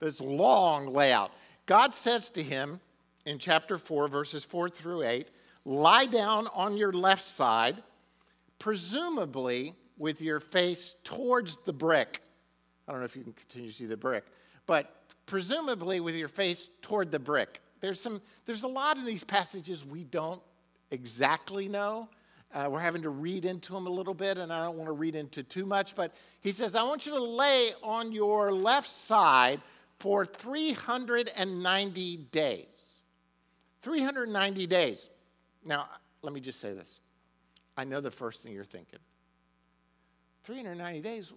This 0.00 0.20
long 0.20 0.88
layout. 0.88 1.30
God 1.66 1.94
says 1.94 2.28
to 2.30 2.42
him 2.42 2.80
in 3.24 3.38
chapter 3.38 3.78
4, 3.78 4.08
verses 4.08 4.44
4 4.44 4.68
through 4.68 5.02
8, 5.02 5.28
lie 5.64 6.06
down 6.06 6.48
on 6.54 6.76
your 6.76 6.92
left 6.92 7.22
side, 7.22 7.82
presumably 8.58 9.74
with 9.98 10.20
your 10.20 10.40
face 10.40 10.96
towards 11.02 11.56
the 11.58 11.72
brick. 11.72 12.20
I 12.86 12.92
don't 12.92 13.00
know 13.00 13.06
if 13.06 13.16
you 13.16 13.22
can 13.22 13.32
continue 13.32 13.70
to 13.70 13.74
see 13.74 13.86
the 13.86 13.96
brick, 13.96 14.24
but 14.66 15.02
presumably 15.26 16.00
with 16.00 16.14
your 16.14 16.28
face 16.28 16.68
toward 16.82 17.10
the 17.10 17.18
brick. 17.18 17.60
There's, 17.80 18.00
some, 18.00 18.20
there's 18.44 18.62
a 18.62 18.68
lot 18.68 18.96
in 18.96 19.04
these 19.04 19.24
passages 19.24 19.84
we 19.84 20.04
don't 20.04 20.40
exactly 20.90 21.68
know. 21.68 22.08
Uh, 22.54 22.68
we're 22.70 22.80
having 22.80 23.02
to 23.02 23.10
read 23.10 23.44
into 23.44 23.72
them 23.72 23.86
a 23.86 23.90
little 23.90 24.14
bit, 24.14 24.38
and 24.38 24.52
I 24.52 24.64
don't 24.64 24.76
want 24.76 24.88
to 24.88 24.92
read 24.92 25.14
into 25.14 25.42
too 25.42 25.66
much, 25.66 25.94
but 25.94 26.14
he 26.40 26.52
says, 26.52 26.74
I 26.74 26.82
want 26.84 27.04
you 27.04 27.12
to 27.12 27.22
lay 27.22 27.70
on 27.82 28.12
your 28.12 28.52
left 28.52 28.88
side 28.88 29.60
for 29.98 30.24
390 30.24 32.16
days. 32.30 33.00
390 33.82 34.66
days. 34.66 35.10
Now, 35.64 35.88
let 36.22 36.32
me 36.32 36.40
just 36.40 36.60
say 36.60 36.72
this. 36.72 37.00
I 37.76 37.84
know 37.84 38.00
the 38.00 38.10
first 38.10 38.42
thing 38.42 38.52
you're 38.52 38.64
thinking. 38.64 39.00
390 40.44 41.00
days, 41.00 41.32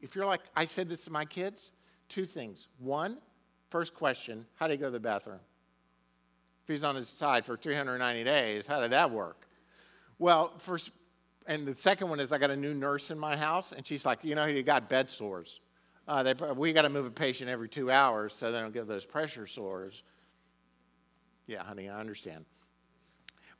if 0.00 0.14
you're 0.14 0.26
like, 0.26 0.42
I 0.54 0.66
said 0.66 0.88
this 0.88 1.04
to 1.04 1.10
my 1.10 1.24
kids, 1.24 1.72
two 2.08 2.26
things. 2.26 2.68
One, 2.78 3.18
first 3.70 3.94
question, 3.94 4.46
how 4.56 4.66
do 4.66 4.74
you 4.74 4.78
go 4.78 4.86
to 4.86 4.90
the 4.92 5.00
bathroom? 5.00 5.40
He's 6.72 6.84
on 6.84 6.96
his 6.96 7.08
side 7.08 7.44
for 7.44 7.56
390 7.56 8.24
days, 8.24 8.66
how 8.66 8.80
did 8.80 8.90
that 8.92 9.10
work? 9.10 9.46
Well, 10.18 10.52
first, 10.58 10.90
and 11.46 11.66
the 11.66 11.74
second 11.74 12.08
one 12.08 12.18
is 12.18 12.32
I 12.32 12.38
got 12.38 12.50
a 12.50 12.56
new 12.56 12.74
nurse 12.74 13.10
in 13.10 13.18
my 13.18 13.36
house, 13.36 13.72
and 13.72 13.86
she's 13.86 14.06
like, 14.06 14.20
you 14.22 14.34
know, 14.34 14.46
you 14.46 14.62
got 14.62 14.88
bed 14.88 15.10
sores. 15.10 15.60
Uh, 16.08 16.22
they, 16.22 16.34
we 16.54 16.72
got 16.72 16.82
to 16.82 16.88
move 16.88 17.06
a 17.06 17.10
patient 17.10 17.48
every 17.50 17.68
two 17.68 17.90
hours 17.90 18.34
so 18.34 18.50
they 18.50 18.58
don't 18.58 18.72
get 18.72 18.88
those 18.88 19.04
pressure 19.04 19.46
sores. 19.46 20.02
Yeah, 21.46 21.62
honey, 21.62 21.88
I 21.88 22.00
understand. 22.00 22.44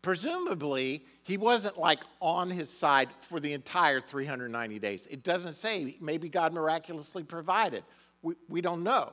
Presumably, 0.00 1.02
he 1.23 1.37
wasn't 1.37 1.78
like 1.78 2.00
on 2.21 2.50
his 2.50 2.69
side 2.69 3.09
for 3.21 3.38
the 3.38 3.52
entire 3.52 4.00
390 4.00 4.78
days. 4.81 5.07
It 5.07 5.23
doesn't 5.23 5.54
say. 5.54 5.97
Maybe 6.00 6.28
God 6.28 6.52
miraculously 6.52 7.23
provided. 7.23 7.85
We, 8.23 8.35
we 8.49 8.61
don't 8.61 8.83
know. 8.83 9.12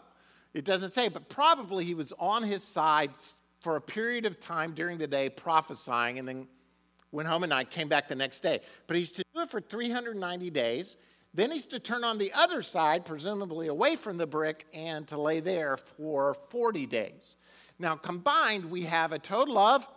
It 0.55 0.65
doesn't 0.65 0.93
say, 0.93 1.09
but 1.09 1.29
probably 1.29 1.85
he 1.85 1.93
was 1.93 2.11
on 2.19 2.41
his 2.41 2.63
side 2.63 3.11
for 3.59 3.75
a 3.75 3.81
period 3.81 4.25
of 4.25 4.39
time 4.39 4.73
during 4.73 4.97
the 4.97 5.07
day 5.07 5.29
prophesying 5.29 6.19
and 6.19 6.27
then 6.27 6.47
went 7.11 7.27
home 7.27 7.43
at 7.43 7.49
night, 7.49 7.71
came 7.71 7.87
back 7.87 8.07
the 8.07 8.15
next 8.15 8.41
day. 8.41 8.59
But 8.87 8.97
he's 8.97 9.11
to 9.13 9.23
do 9.33 9.41
it 9.41 9.49
for 9.49 9.59
390 9.59 10.49
days. 10.49 10.95
Then 11.33 11.51
he's 11.51 11.65
to 11.67 11.79
turn 11.79 12.03
on 12.03 12.17
the 12.17 12.31
other 12.33 12.61
side, 12.61 13.05
presumably 13.05 13.67
away 13.67 13.95
from 13.95 14.17
the 14.17 14.25
brick, 14.25 14.65
and 14.73 15.07
to 15.09 15.19
lay 15.19 15.39
there 15.39 15.77
for 15.77 16.33
40 16.33 16.85
days. 16.87 17.35
Now, 17.77 17.95
combined, 17.95 18.65
we 18.65 18.83
have 18.83 19.11
a 19.11 19.19
total 19.19 19.57
of, 19.57 19.87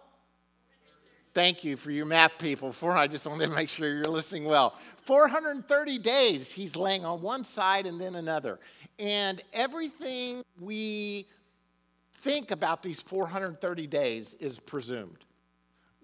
thank 1.32 1.64
you 1.64 1.76
for 1.76 1.90
your 1.90 2.04
math 2.04 2.38
people, 2.38 2.70
for 2.70 2.92
I 2.92 3.06
just 3.06 3.26
wanted 3.26 3.46
to 3.48 3.54
make 3.54 3.68
sure 3.68 3.92
you're 3.92 4.04
listening 4.04 4.44
well. 4.44 4.76
430 5.04 5.98
days 5.98 6.52
he's 6.52 6.76
laying 6.76 7.04
on 7.04 7.22
one 7.22 7.44
side 7.44 7.86
and 7.86 8.00
then 8.00 8.14
another. 8.16 8.60
And 8.98 9.42
everything 9.52 10.42
we 10.60 11.26
think 12.22 12.52
about 12.52 12.82
these 12.82 13.00
430 13.00 13.86
days 13.86 14.34
is 14.34 14.58
presumed. 14.58 15.18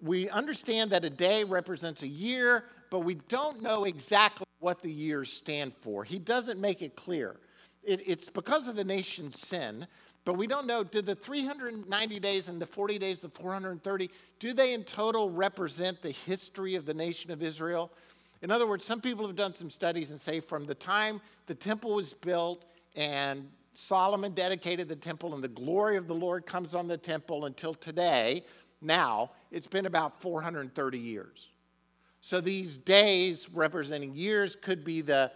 We 0.01 0.29
understand 0.29 0.91
that 0.91 1.03
a 1.03 1.09
day 1.09 1.43
represents 1.43 2.03
a 2.03 2.07
year, 2.07 2.65
but 2.89 2.99
we 2.99 3.15
don't 3.27 3.61
know 3.61 3.85
exactly 3.85 4.45
what 4.59 4.81
the 4.81 4.91
years 4.91 5.31
stand 5.31 5.73
for. 5.73 6.03
He 6.03 6.19
doesn't 6.19 6.59
make 6.59 6.81
it 6.81 6.95
clear. 6.95 7.37
It, 7.83 8.01
it's 8.05 8.29
because 8.29 8.67
of 8.67 8.75
the 8.75 8.83
nation's 8.83 9.39
sin, 9.39 9.87
but 10.25 10.33
we 10.33 10.47
don't 10.47 10.67
know 10.67 10.83
did 10.83 11.05
the 11.05 11.15
390 11.15 12.19
days 12.19 12.49
and 12.49 12.61
the 12.61 12.65
40 12.65 12.97
days, 12.97 13.21
the 13.21 13.29
430, 13.29 14.09
do 14.39 14.53
they 14.53 14.73
in 14.73 14.83
total 14.83 15.29
represent 15.29 16.01
the 16.01 16.11
history 16.11 16.75
of 16.75 16.85
the 16.85 16.93
nation 16.93 17.31
of 17.31 17.41
Israel? 17.41 17.91
In 18.41 18.51
other 18.51 18.67
words, 18.67 18.85
some 18.85 19.01
people 19.01 19.25
have 19.25 19.35
done 19.35 19.53
some 19.53 19.69
studies 19.69 20.11
and 20.11 20.19
say 20.19 20.39
from 20.39 20.65
the 20.65 20.75
time 20.75 21.21
the 21.47 21.55
temple 21.55 21.95
was 21.95 22.13
built 22.13 22.65
and 22.95 23.49
Solomon 23.73 24.33
dedicated 24.33 24.87
the 24.87 24.95
temple 24.95 25.33
and 25.33 25.43
the 25.43 25.47
glory 25.47 25.97
of 25.97 26.07
the 26.07 26.15
Lord 26.15 26.45
comes 26.45 26.75
on 26.75 26.87
the 26.87 26.97
temple 26.97 27.45
until 27.45 27.73
today, 27.73 28.43
now, 28.81 29.31
it's 29.51 29.67
been 29.67 29.85
about 29.85 30.21
430 30.21 30.97
years. 30.97 31.49
So 32.21 32.41
these 32.41 32.77
days 32.77 33.49
representing 33.49 34.13
years 34.13 34.55
could 34.55 34.83
be 34.83 35.01
the 35.01 35.31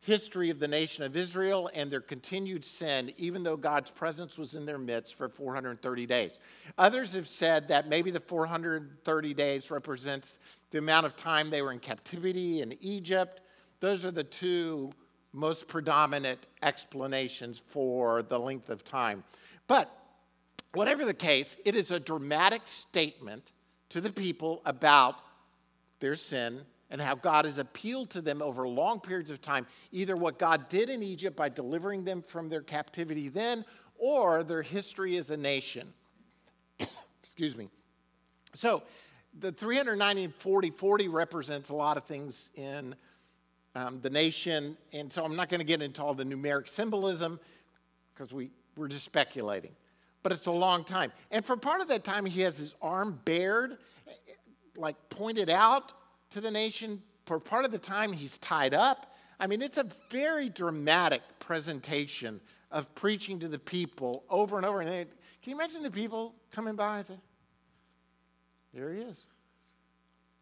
history 0.00 0.48
of 0.48 0.60
the 0.60 0.68
nation 0.68 1.04
of 1.04 1.16
Israel 1.16 1.70
and 1.74 1.90
their 1.90 2.00
continued 2.00 2.64
sin, 2.64 3.12
even 3.16 3.42
though 3.42 3.56
God's 3.56 3.90
presence 3.90 4.38
was 4.38 4.54
in 4.54 4.64
their 4.64 4.78
midst 4.78 5.14
for 5.14 5.28
430 5.28 6.06
days. 6.06 6.38
Others 6.78 7.12
have 7.14 7.26
said 7.26 7.68
that 7.68 7.88
maybe 7.88 8.10
the 8.10 8.20
430 8.20 9.34
days 9.34 9.70
represents 9.70 10.38
the 10.70 10.78
amount 10.78 11.06
of 11.06 11.16
time 11.16 11.50
they 11.50 11.62
were 11.62 11.72
in 11.72 11.78
captivity 11.78 12.62
in 12.62 12.76
Egypt. 12.80 13.40
Those 13.80 14.04
are 14.04 14.10
the 14.10 14.24
two 14.24 14.92
most 15.32 15.68
predominant 15.68 16.46
explanations 16.62 17.58
for 17.58 18.22
the 18.22 18.38
length 18.38 18.70
of 18.70 18.84
time. 18.84 19.22
But 19.66 19.90
whatever 20.74 21.04
the 21.04 21.14
case, 21.14 21.56
it 21.64 21.74
is 21.74 21.90
a 21.90 22.00
dramatic 22.00 22.62
statement 22.64 23.52
to 23.90 24.00
the 24.00 24.10
people 24.10 24.62
about 24.64 25.16
their 26.00 26.16
sin 26.16 26.60
and 26.90 27.00
how 27.00 27.14
God 27.14 27.44
has 27.44 27.58
appealed 27.58 28.10
to 28.10 28.20
them 28.20 28.40
over 28.40 28.66
long 28.66 29.00
periods 29.00 29.30
of 29.30 29.42
time, 29.42 29.66
either 29.92 30.16
what 30.16 30.38
God 30.38 30.68
did 30.68 30.88
in 30.88 31.02
Egypt 31.02 31.36
by 31.36 31.48
delivering 31.48 32.04
them 32.04 32.22
from 32.22 32.48
their 32.48 32.62
captivity 32.62 33.28
then, 33.28 33.64
or 33.98 34.42
their 34.42 34.62
history 34.62 35.16
as 35.16 35.30
a 35.30 35.36
nation. 35.36 35.92
Excuse 37.22 37.56
me. 37.56 37.68
So, 38.54 38.82
the 39.40 39.52
390 39.52 40.28
40 40.28 40.70
40 40.70 41.08
represents 41.08 41.68
a 41.68 41.74
lot 41.74 41.96
of 41.96 42.04
things 42.04 42.50
in 42.54 42.94
um, 43.78 44.00
the 44.00 44.10
nation, 44.10 44.76
and 44.92 45.12
so 45.12 45.24
I'm 45.24 45.36
not 45.36 45.48
going 45.48 45.60
to 45.60 45.66
get 45.66 45.82
into 45.82 46.02
all 46.02 46.14
the 46.14 46.24
numeric 46.24 46.68
symbolism 46.68 47.38
because 48.12 48.32
we, 48.32 48.50
we're 48.76 48.88
just 48.88 49.04
speculating. 49.04 49.70
But 50.24 50.32
it's 50.32 50.46
a 50.46 50.52
long 50.52 50.82
time. 50.82 51.12
And 51.30 51.44
for 51.44 51.56
part 51.56 51.80
of 51.80 51.88
that 51.88 52.02
time, 52.02 52.26
he 52.26 52.40
has 52.42 52.58
his 52.58 52.74
arm 52.82 53.20
bared, 53.24 53.78
like 54.76 54.96
pointed 55.10 55.48
out 55.48 55.92
to 56.30 56.40
the 56.40 56.50
nation. 56.50 57.00
For 57.26 57.38
part 57.38 57.64
of 57.64 57.70
the 57.70 57.78
time, 57.78 58.12
he's 58.12 58.36
tied 58.38 58.74
up. 58.74 59.14
I 59.38 59.46
mean, 59.46 59.62
it's 59.62 59.78
a 59.78 59.86
very 60.10 60.48
dramatic 60.48 61.22
presentation 61.38 62.40
of 62.72 62.92
preaching 62.96 63.38
to 63.38 63.48
the 63.48 63.60
people 63.60 64.24
over 64.28 64.56
and 64.56 64.66
over. 64.66 64.80
And 64.80 64.90
can 64.90 65.50
you 65.50 65.54
imagine 65.54 65.84
the 65.84 65.90
people 65.90 66.34
coming 66.50 66.74
by 66.74 67.04
There 68.74 68.92
he 68.92 69.02
is. 69.02 69.22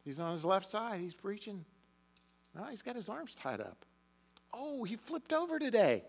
He's 0.04 0.18
on 0.20 0.32
his 0.32 0.44
left 0.44 0.66
side, 0.66 1.00
he's 1.00 1.14
preaching. 1.14 1.64
No, 2.56 2.64
he's 2.64 2.82
got 2.82 2.96
his 2.96 3.08
arms 3.08 3.34
tied 3.34 3.60
up. 3.60 3.84
Oh, 4.54 4.84
he 4.84 4.96
flipped 4.96 5.32
over 5.32 5.58
today. 5.58 6.02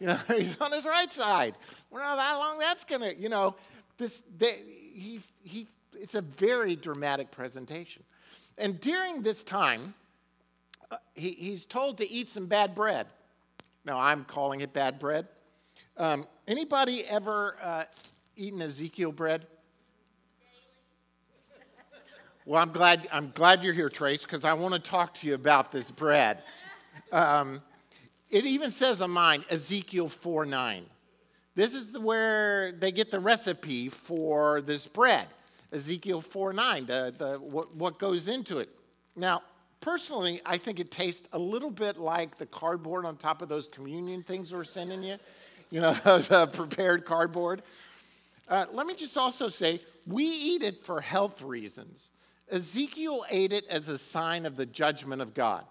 You 0.00 0.08
know, 0.08 0.18
he's 0.28 0.58
on 0.60 0.72
his 0.72 0.86
right 0.86 1.12
side. 1.12 1.54
We 1.90 1.98
don't 1.98 2.16
know 2.16 2.22
how 2.22 2.38
long 2.38 2.58
that's 2.58 2.84
to, 2.84 3.14
you 3.16 3.28
know, 3.28 3.56
this, 3.98 4.22
they, 4.38 4.58
he's, 4.94 5.32
he's, 5.44 5.76
it's 5.94 6.14
a 6.14 6.22
very 6.22 6.76
dramatic 6.76 7.30
presentation. 7.30 8.02
And 8.58 8.80
during 8.80 9.22
this 9.22 9.44
time, 9.44 9.94
uh, 10.90 10.96
he, 11.14 11.30
he's 11.30 11.66
told 11.66 11.98
to 11.98 12.10
eat 12.10 12.28
some 12.28 12.46
bad 12.46 12.74
bread. 12.74 13.06
Now, 13.84 14.00
I'm 14.00 14.24
calling 14.24 14.60
it 14.60 14.72
bad 14.72 14.98
bread. 14.98 15.26
Um, 15.96 16.26
anybody 16.48 17.06
ever 17.06 17.56
uh, 17.62 17.84
eaten 18.36 18.62
Ezekiel 18.62 19.12
bread? 19.12 19.46
Well, 22.48 22.62
I'm 22.62 22.70
glad, 22.70 23.08
I'm 23.10 23.32
glad 23.34 23.64
you're 23.64 23.74
here, 23.74 23.88
Trace, 23.88 24.22
because 24.22 24.44
I 24.44 24.52
want 24.52 24.72
to 24.72 24.78
talk 24.78 25.14
to 25.14 25.26
you 25.26 25.34
about 25.34 25.72
this 25.72 25.90
bread. 25.90 26.44
Um, 27.10 27.60
it 28.30 28.46
even 28.46 28.70
says 28.70 29.02
on 29.02 29.10
mine, 29.10 29.44
Ezekiel 29.50 30.06
4 30.06 30.46
9. 30.46 30.86
This 31.56 31.74
is 31.74 31.90
the, 31.90 32.00
where 32.00 32.70
they 32.70 32.92
get 32.92 33.10
the 33.10 33.18
recipe 33.18 33.88
for 33.88 34.60
this 34.60 34.86
bread. 34.86 35.26
Ezekiel 35.72 36.20
4 36.20 36.52
9, 36.52 36.86
the, 36.86 37.12
the, 37.18 37.30
what, 37.40 37.74
what 37.74 37.98
goes 37.98 38.28
into 38.28 38.58
it. 38.58 38.68
Now, 39.16 39.42
personally, 39.80 40.40
I 40.46 40.56
think 40.56 40.78
it 40.78 40.92
tastes 40.92 41.26
a 41.32 41.38
little 41.40 41.72
bit 41.72 41.96
like 41.96 42.38
the 42.38 42.46
cardboard 42.46 43.04
on 43.06 43.16
top 43.16 43.42
of 43.42 43.48
those 43.48 43.66
communion 43.66 44.22
things 44.22 44.52
we're 44.52 44.62
sending 44.62 45.02
you. 45.02 45.16
You 45.72 45.80
know, 45.80 45.94
those 46.04 46.30
uh, 46.30 46.46
prepared 46.46 47.06
cardboard. 47.06 47.62
Uh, 48.46 48.66
let 48.70 48.86
me 48.86 48.94
just 48.94 49.18
also 49.18 49.48
say, 49.48 49.80
we 50.06 50.22
eat 50.22 50.62
it 50.62 50.84
for 50.84 51.00
health 51.00 51.42
reasons. 51.42 52.10
Ezekiel 52.50 53.24
ate 53.28 53.52
it 53.52 53.66
as 53.68 53.88
a 53.88 53.98
sign 53.98 54.46
of 54.46 54.56
the 54.56 54.66
judgment 54.66 55.20
of 55.20 55.34
God. 55.34 55.64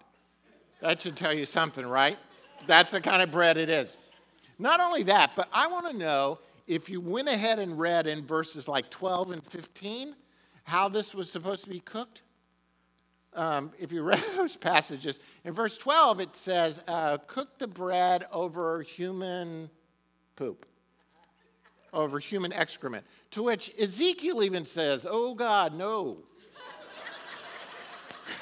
That 0.80 1.00
should 1.00 1.16
tell 1.16 1.32
you 1.32 1.46
something, 1.46 1.86
right? 1.86 2.18
That's 2.66 2.92
the 2.92 3.00
kind 3.00 3.22
of 3.22 3.30
bread 3.30 3.56
it 3.56 3.68
is. 3.68 3.96
Not 4.58 4.80
only 4.80 5.02
that, 5.04 5.32
but 5.36 5.48
I 5.52 5.66
want 5.66 5.86
to 5.90 5.96
know 5.96 6.38
if 6.66 6.88
you 6.88 7.00
went 7.00 7.28
ahead 7.28 7.58
and 7.58 7.78
read 7.78 8.06
in 8.06 8.26
verses 8.26 8.68
like 8.68 8.90
12 8.90 9.32
and 9.32 9.44
15 9.44 10.14
how 10.64 10.88
this 10.88 11.14
was 11.14 11.30
supposed 11.30 11.64
to 11.64 11.70
be 11.70 11.80
cooked. 11.80 12.22
um, 13.34 13.70
if 13.78 13.92
you 13.92 14.02
read 14.02 14.22
those 14.36 14.56
passages, 14.56 15.18
in 15.44 15.52
verse 15.52 15.78
12 15.78 16.20
it 16.20 16.36
says, 16.36 16.82
uh, 16.88 17.18
cook 17.26 17.58
the 17.58 17.68
bread 17.68 18.26
over 18.32 18.82
human 18.82 19.70
poop, 20.34 20.66
over 21.92 22.18
human 22.18 22.52
excrement. 22.52 23.04
To 23.32 23.42
which 23.42 23.72
Ezekiel 23.78 24.42
even 24.42 24.64
says, 24.64 25.06
oh 25.08 25.34
God, 25.34 25.74
no. 25.74 26.18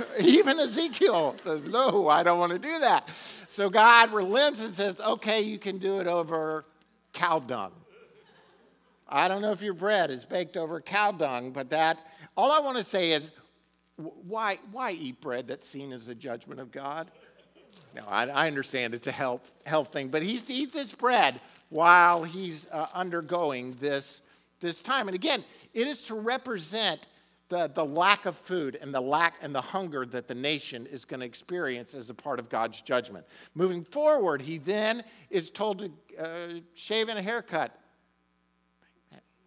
even 0.20 0.58
Ezekiel 0.60 1.36
says, 1.42 1.64
no, 1.68 2.08
I 2.08 2.22
don't 2.22 2.38
want 2.38 2.52
to 2.52 2.58
do 2.58 2.78
that. 2.80 3.08
So 3.48 3.70
God 3.70 4.12
relents 4.12 4.62
and 4.64 4.72
says, 4.72 5.00
okay, 5.00 5.40
you 5.40 5.58
can 5.58 5.78
do 5.78 6.00
it 6.00 6.06
over 6.06 6.64
cow 7.12 7.38
dung. 7.38 7.72
I 9.08 9.28
don't 9.28 9.42
know 9.42 9.52
if 9.52 9.62
your 9.62 9.74
bread 9.74 10.10
is 10.10 10.24
baked 10.24 10.56
over 10.56 10.80
cow 10.80 11.12
dung, 11.12 11.50
but 11.50 11.70
that, 11.70 11.98
all 12.36 12.50
I 12.50 12.58
want 12.58 12.78
to 12.78 12.84
say 12.84 13.12
is, 13.12 13.30
why, 13.96 14.58
why 14.72 14.92
eat 14.92 15.20
bread 15.20 15.46
that's 15.46 15.68
seen 15.68 15.92
as 15.92 16.08
a 16.08 16.14
judgment 16.14 16.60
of 16.60 16.72
God? 16.72 17.10
No, 17.94 18.02
I, 18.08 18.26
I 18.26 18.46
understand 18.48 18.92
it's 18.92 19.06
a 19.06 19.12
health, 19.12 19.52
health 19.66 19.92
thing, 19.92 20.08
but 20.08 20.22
he's 20.22 20.42
to 20.44 20.52
eat 20.52 20.72
this 20.72 20.92
bread 20.94 21.40
while 21.70 22.24
he's 22.24 22.68
uh, 22.72 22.88
undergoing 22.92 23.76
this, 23.80 24.22
this 24.60 24.82
time. 24.82 25.06
And 25.06 25.14
again, 25.14 25.44
it 25.74 25.86
is 25.86 26.02
to 26.04 26.14
represent 26.14 27.06
the, 27.48 27.70
the 27.74 27.84
lack 27.84 28.26
of 28.26 28.36
food 28.36 28.78
and 28.80 28.92
the 28.92 29.00
lack 29.00 29.34
and 29.42 29.54
the 29.54 29.60
hunger 29.60 30.06
that 30.06 30.28
the 30.28 30.34
nation 30.34 30.86
is 30.86 31.04
going 31.04 31.20
to 31.20 31.26
experience 31.26 31.94
as 31.94 32.10
a 32.10 32.14
part 32.14 32.38
of 32.38 32.48
God's 32.48 32.80
judgment. 32.80 33.26
Moving 33.54 33.82
forward, 33.82 34.40
he 34.40 34.58
then 34.58 35.04
is 35.30 35.50
told 35.50 35.78
to 35.80 35.92
uh, 36.18 36.60
shave 36.74 37.08
and 37.08 37.18
a 37.18 37.22
haircut. 37.22 37.78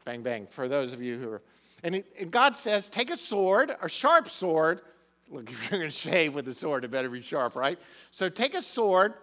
Bang, 0.06 0.22
bang, 0.22 0.48
for 0.48 0.68
those 0.68 0.94
of 0.94 1.02
you 1.02 1.18
who 1.18 1.32
are. 1.32 1.42
And, 1.84 1.96
he, 1.96 2.04
and 2.20 2.32
God 2.32 2.56
says, 2.56 2.88
take 2.88 3.10
a 3.10 3.18
sword, 3.18 3.76
a 3.82 3.90
sharp 3.90 4.30
sword. 4.30 4.82
Look, 5.30 5.50
if 5.50 5.62
you're 5.72 5.80
going 5.80 5.90
to 5.90 5.96
shave 5.96 6.34
with 6.34 6.48
a 6.48 6.54
sword, 6.54 6.86
it 6.86 6.92
better 6.92 7.10
be 7.10 7.22
sharp, 7.22 7.56
right? 7.56 7.78
So 8.12 8.30
take 8.30 8.54
a 8.54 8.62
sword. 8.62 9.16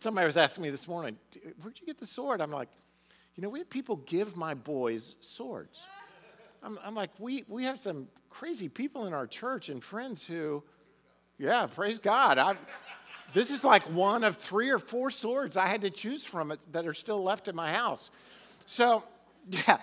Somebody 0.00 0.26
was 0.26 0.36
asking 0.36 0.62
me 0.62 0.70
this 0.70 0.88
morning, 0.88 1.16
where'd 1.62 1.78
you 1.80 1.86
get 1.86 1.98
the 1.98 2.06
sword? 2.06 2.40
I'm 2.40 2.50
like, 2.50 2.68
you 3.36 3.42
know, 3.42 3.48
we 3.48 3.60
had 3.60 3.70
people 3.70 3.96
give 3.96 4.36
my 4.36 4.54
boys 4.54 5.16
swords. 5.20 5.80
I'm, 6.62 6.78
I'm 6.84 6.94
like, 6.94 7.10
we, 7.18 7.44
we 7.48 7.64
have 7.64 7.80
some 7.80 8.08
crazy 8.30 8.68
people 8.68 9.06
in 9.06 9.12
our 9.12 9.26
church 9.26 9.68
and 9.68 9.82
friends 9.82 10.24
who, 10.24 10.62
yeah, 11.38 11.66
praise 11.66 11.98
God. 11.98 12.38
I, 12.38 12.54
this 13.34 13.50
is 13.50 13.64
like 13.64 13.82
one 13.84 14.22
of 14.24 14.36
three 14.36 14.70
or 14.70 14.78
four 14.78 15.10
swords 15.10 15.56
I 15.56 15.66
had 15.66 15.80
to 15.82 15.90
choose 15.90 16.24
from 16.24 16.52
it 16.52 16.60
that 16.72 16.86
are 16.86 16.94
still 16.94 17.22
left 17.22 17.48
in 17.48 17.56
my 17.56 17.72
house. 17.72 18.10
So, 18.66 19.02
yeah, 19.50 19.78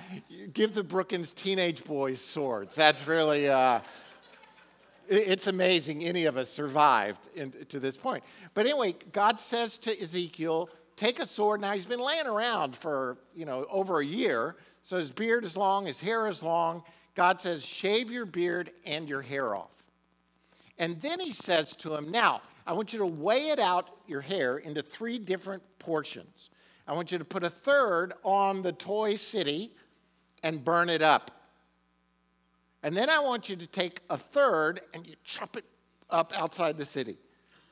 give 0.53 0.74
the 0.74 0.83
Brookins 0.83 1.33
teenage 1.33 1.83
boys 1.83 2.21
swords. 2.21 2.75
That's 2.75 3.05
really, 3.07 3.50
uh, 3.50 3.81
it's 5.09 5.48
amazing 5.48 6.05
any 6.05 6.25
of 6.25 6.38
us 6.38 6.50
survived 6.50 7.27
in, 7.36 7.51
to 7.69 7.79
this 7.79 7.98
point. 7.98 8.24
But 8.53 8.67
anyway, 8.67 8.95
God 9.12 9.41
says 9.41 9.77
to 9.79 10.01
Ezekiel, 10.01 10.69
take 11.00 11.20
a 11.20 11.25
sword. 11.25 11.62
Now, 11.62 11.74
he's 11.74 11.86
been 11.86 12.01
laying 12.01 12.27
around 12.27 12.75
for, 12.75 13.18
you 13.34 13.46
know, 13.46 13.65
over 13.70 14.01
a 14.01 14.06
year. 14.06 14.58
So 14.82 14.98
his 14.98 15.12
beard 15.12 15.46
is 15.46 15.56
long, 15.56 15.86
his 15.86 16.00
hair 16.00 16.27
is 16.27 16.44
long. 16.44 16.84
God 17.15 17.39
says, 17.41 17.65
shave 17.65 18.12
your 18.12 18.25
beard 18.25 18.72
and 18.86 19.08
your 19.08 19.22
hair 19.22 19.56
off. 19.56 19.72
And 20.77 21.00
then 21.01 21.20
he 21.20 21.32
says 21.32 21.75
to 21.77 21.96
him, 21.96 22.12
Now, 22.12 22.41
I 22.65 22.74
want 22.74 22.94
you 22.94 23.00
to 23.00 23.06
weigh 23.06 23.50
it 23.50 23.60
out, 23.60 23.89
your 24.08 24.22
hair, 24.22 24.58
into 24.60 24.82
three 24.82 25.20
different 25.20 25.63
portions. 25.79 26.50
I 26.88 26.94
want 26.94 27.12
you 27.12 27.18
to 27.18 27.25
put 27.25 27.44
a 27.44 27.50
third 27.50 28.13
on 28.24 28.62
the 28.62 28.72
toy 28.72 29.15
city 29.15 29.72
and 30.44 30.63
burn 30.63 30.89
it 30.89 31.01
up. 31.01 31.32
And 32.84 32.96
then 32.96 33.10
I 33.10 33.20
want 33.20 33.50
you 33.50 33.56
to 33.58 33.68
take 33.68 34.00
a 34.10 34.18
third 34.18 34.82
and 34.94 35.06
you 35.06 35.15
chop 35.24 35.58
it 35.58 35.65
up 36.10 36.32
outside 36.36 36.77
the 36.77 36.86
city. 36.86 37.18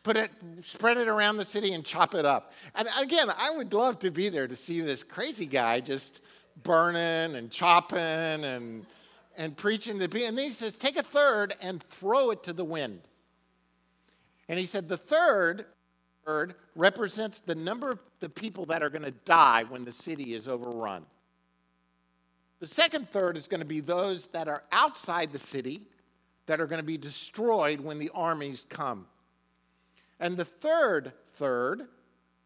Put 0.08 0.16
it, 0.16 0.32
spread 0.62 0.96
it 0.96 1.10
around 1.10 1.36
the 1.36 1.44
city 1.44 1.74
and 1.74 1.84
chop 1.84 2.16
it 2.16 2.24
up. 2.24 2.54
And 2.76 2.88
again, 2.98 3.30
I 3.30 3.52
would 3.52 3.74
love 3.74 4.00
to 4.00 4.10
be 4.10 4.30
there 4.30 4.48
to 4.48 4.56
see 4.56 4.80
this 4.80 5.04
crazy 5.04 5.46
guy 5.46 5.82
just 5.82 6.22
burning 6.64 7.36
and 7.36 7.52
chopping 7.52 8.00
and, 8.00 8.86
and 9.36 9.58
preaching 9.58 10.00
the 10.00 10.06
and 10.26 10.38
then 10.38 10.46
he 10.46 10.52
says 10.52 10.78
take 10.78 10.96
a 10.96 11.04
third 11.04 11.56
and 11.62 11.84
throw 11.84 12.32
it 12.32 12.42
to 12.44 12.54
the 12.54 12.64
wind. 12.64 13.02
And 14.48 14.58
he 14.58 14.66
said 14.66 14.88
the 14.88 14.96
third 14.96 15.66
third 16.26 16.56
represents 16.78 17.40
the 17.40 17.56
number 17.56 17.92
of 17.92 18.00
the 18.22 18.30
people 18.30 18.66
that 18.68 18.82
are 18.82 18.90
going 18.90 19.04
to 19.04 19.12
die 19.26 19.66
when 19.66 19.84
the 19.84 19.92
city 19.92 20.36
is 20.36 20.48
overrun. 20.48 21.06
The 22.62 22.68
second 22.68 23.10
third 23.10 23.36
is 23.36 23.50
going 23.50 23.60
to 23.60 23.66
be 23.66 23.82
those 23.82 24.28
that 24.28 24.48
are 24.48 24.64
outside 24.72 25.34
the 25.34 25.38
city 25.38 25.82
that 26.46 26.62
are 26.62 26.66
going 26.66 26.80
to 26.80 26.88
be 26.88 26.98
destroyed 26.98 27.82
when 27.82 28.00
the 28.00 28.10
armies 28.14 28.66
come 28.70 29.06
and 30.20 30.38
the 30.38 30.46
third 30.46 31.14
third 31.36 31.88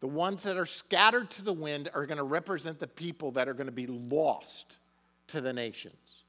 the 0.02 0.08
ones 0.08 0.42
that 0.42 0.56
are 0.56 0.66
scattered 0.66 1.30
to 1.30 1.42
the 1.42 1.52
wind 1.52 1.88
are 1.94 2.06
going 2.06 2.18
to 2.18 2.24
represent 2.24 2.80
the 2.80 2.88
people 2.88 3.30
that 3.30 3.48
are 3.48 3.54
going 3.54 3.68
to 3.68 3.72
be 3.72 3.86
lost 3.86 4.78
to 5.28 5.40
the 5.40 5.52
nations, 5.52 6.24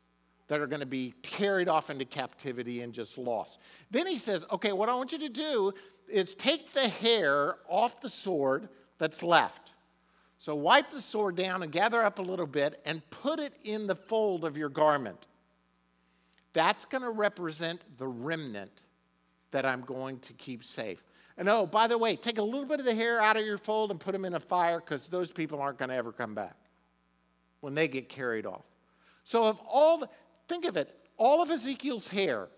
that 0.47 0.61
are 0.61 0.67
going 0.67 0.79
to 0.79 0.85
be 0.85 1.11
carried 1.23 1.67
off 1.67 1.89
into 1.89 2.05
captivity 2.05 2.81
and 2.81 2.93
just 2.93 3.17
lost. 3.17 3.57
Then 3.89 4.05
he 4.05 4.19
says, 4.19 4.45
okay, 4.51 4.73
what 4.73 4.89
I 4.89 4.95
want 4.95 5.11
you 5.11 5.17
to 5.17 5.29
do 5.29 5.71
is 6.07 6.35
take 6.35 6.71
the 6.73 6.87
hair 6.87 7.55
off 7.67 7.99
the 7.99 8.09
sword 8.09 8.69
that's 8.99 9.23
left. 9.23 9.71
So 10.37 10.53
wipe 10.53 10.91
the 10.91 11.01
sword 11.01 11.35
down 11.35 11.63
and 11.63 11.71
gather 11.71 12.03
up 12.03 12.19
a 12.19 12.21
little 12.21 12.45
bit 12.45 12.79
and 12.85 13.01
put 13.09 13.39
it 13.39 13.57
in 13.63 13.87
the 13.87 13.95
fold 13.95 14.45
of 14.45 14.55
your 14.55 14.69
garment. 14.69 15.25
That's 16.53 16.85
going 16.85 17.01
to 17.01 17.09
represent 17.09 17.81
the 17.97 18.07
remnant 18.07 18.83
that 19.49 19.65
I'm 19.65 19.81
going 19.81 20.19
to 20.19 20.33
keep 20.33 20.63
safe. 20.63 21.03
And 21.37 21.49
oh, 21.49 21.65
by 21.65 21.87
the 21.87 21.97
way, 21.97 22.15
take 22.15 22.37
a 22.37 22.43
little 22.43 22.65
bit 22.65 22.79
of 22.79 22.85
the 22.85 22.93
hair 22.93 23.19
out 23.21 23.37
of 23.37 23.45
your 23.45 23.57
fold 23.57 23.91
and 23.91 23.99
put 23.99 24.11
them 24.11 24.25
in 24.25 24.35
a 24.35 24.39
fire 24.39 24.79
because 24.79 25.07
those 25.07 25.31
people 25.31 25.59
aren't 25.59 25.79
going 25.79 25.89
to 25.89 25.95
ever 25.95 26.11
come 26.11 26.35
back 26.35 26.55
when 27.61 27.73
they 27.73 27.87
get 27.87 28.07
carried 28.07 28.45
off. 28.45 28.65
So, 29.23 29.45
of 29.45 29.59
all, 29.61 29.99
the, 29.99 30.09
think 30.47 30.65
of 30.65 30.77
it, 30.77 30.95
all 31.17 31.41
of 31.41 31.49
Ezekiel's 31.49 32.07
hair, 32.07 32.49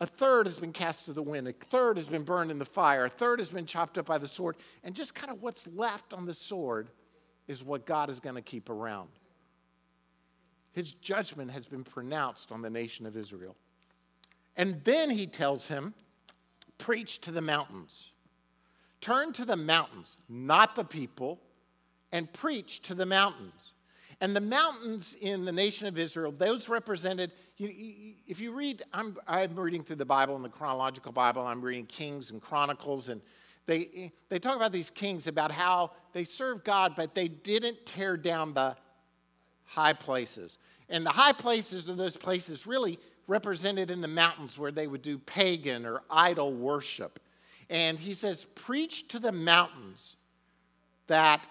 a 0.00 0.06
third 0.06 0.46
has 0.46 0.58
been 0.58 0.72
cast 0.72 1.06
to 1.06 1.12
the 1.12 1.22
wind, 1.22 1.48
a 1.48 1.52
third 1.52 1.96
has 1.96 2.06
been 2.06 2.22
burned 2.22 2.50
in 2.50 2.58
the 2.58 2.64
fire, 2.64 3.06
a 3.06 3.08
third 3.08 3.38
has 3.38 3.48
been 3.48 3.66
chopped 3.66 3.98
up 3.98 4.06
by 4.06 4.18
the 4.18 4.28
sword, 4.28 4.56
and 4.84 4.94
just 4.94 5.14
kind 5.14 5.32
of 5.32 5.42
what's 5.42 5.66
left 5.68 6.12
on 6.12 6.26
the 6.26 6.34
sword 6.34 6.90
is 7.48 7.64
what 7.64 7.86
God 7.86 8.10
is 8.10 8.20
going 8.20 8.34
to 8.34 8.42
keep 8.42 8.68
around. 8.68 9.08
His 10.72 10.92
judgment 10.92 11.50
has 11.50 11.64
been 11.64 11.84
pronounced 11.84 12.52
on 12.52 12.60
the 12.60 12.68
nation 12.68 13.06
of 13.06 13.16
Israel. 13.16 13.56
And 14.56 14.82
then 14.84 15.08
he 15.08 15.26
tells 15.26 15.66
him, 15.66 15.94
preach 16.78 17.20
to 17.20 17.32
the 17.32 17.40
mountains. 17.40 18.10
Turn 19.00 19.32
to 19.34 19.44
the 19.44 19.56
mountains, 19.56 20.16
not 20.28 20.74
the 20.74 20.84
people, 20.84 21.40
and 22.12 22.32
preach 22.32 22.80
to 22.82 22.94
the 22.94 23.06
mountains. 23.06 23.72
And 24.20 24.34
the 24.34 24.40
mountains 24.40 25.14
in 25.20 25.44
the 25.44 25.52
nation 25.52 25.86
of 25.86 25.98
Israel, 25.98 26.32
those 26.32 26.68
represented, 26.68 27.32
if 27.58 28.40
you 28.40 28.52
read, 28.52 28.82
I'm, 28.92 29.16
I'm 29.26 29.54
reading 29.54 29.82
through 29.82 29.96
the 29.96 30.06
Bible 30.06 30.36
in 30.36 30.42
the 30.42 30.48
chronological 30.48 31.12
Bible, 31.12 31.42
I'm 31.42 31.60
reading 31.60 31.86
Kings 31.86 32.30
and 32.30 32.40
Chronicles, 32.40 33.10
and 33.10 33.20
they, 33.66 34.12
they 34.28 34.38
talk 34.38 34.56
about 34.56 34.72
these 34.72 34.90
kings, 34.90 35.26
about 35.26 35.50
how 35.50 35.90
they 36.12 36.24
served 36.24 36.64
God, 36.64 36.94
but 36.96 37.14
they 37.14 37.28
didn't 37.28 37.84
tear 37.84 38.16
down 38.16 38.54
the 38.54 38.76
high 39.64 39.92
places. 39.92 40.58
And 40.88 41.04
the 41.04 41.10
high 41.10 41.32
places 41.32 41.88
are 41.88 41.94
those 41.94 42.16
places 42.16 42.66
really 42.66 42.98
represented 43.26 43.90
in 43.90 44.00
the 44.00 44.08
mountains 44.08 44.58
where 44.58 44.70
they 44.70 44.86
would 44.86 45.02
do 45.02 45.18
pagan 45.18 45.84
or 45.84 46.02
idol 46.10 46.52
worship. 46.52 47.18
And 47.68 47.98
he 47.98 48.14
says, 48.14 48.44
Preach 48.44 49.08
to 49.08 49.18
the 49.18 49.32
mountains 49.32 50.16
that 51.06 51.46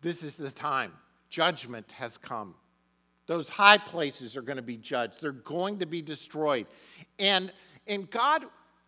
this 0.00 0.22
is 0.22 0.36
the 0.36 0.50
time. 0.50 0.92
Judgment 1.30 1.92
has 1.92 2.16
come. 2.16 2.54
Those 3.26 3.48
high 3.48 3.78
places 3.78 4.36
are 4.36 4.42
going 4.42 4.56
to 4.56 4.62
be 4.62 4.76
judged, 4.76 5.20
they're 5.20 5.32
going 5.32 5.78
to 5.78 5.86
be 5.86 6.02
destroyed. 6.02 6.66
And, 7.18 7.52
and 7.86 8.10
God, 8.10 8.44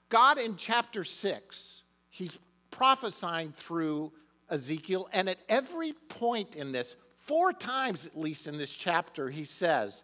God 0.09 0.39
in 0.39 0.57
chapter 0.57 1.05
6, 1.05 1.83
he's 2.11 2.39
prophesying 2.71 3.53
through 3.57 4.13
Ezekiel. 4.51 5.09
And 5.13 5.29
at 5.29 5.39
every 5.49 5.95
point 6.09 6.57
in 6.57 6.71
this, 6.71 6.97
four 7.19 7.53
times 7.53 8.05
at 8.05 8.17
least 8.19 8.47
in 8.47 8.59
this 8.59 8.75
chapter, 8.75 9.31
he 9.31 9.45
says, 9.45 10.03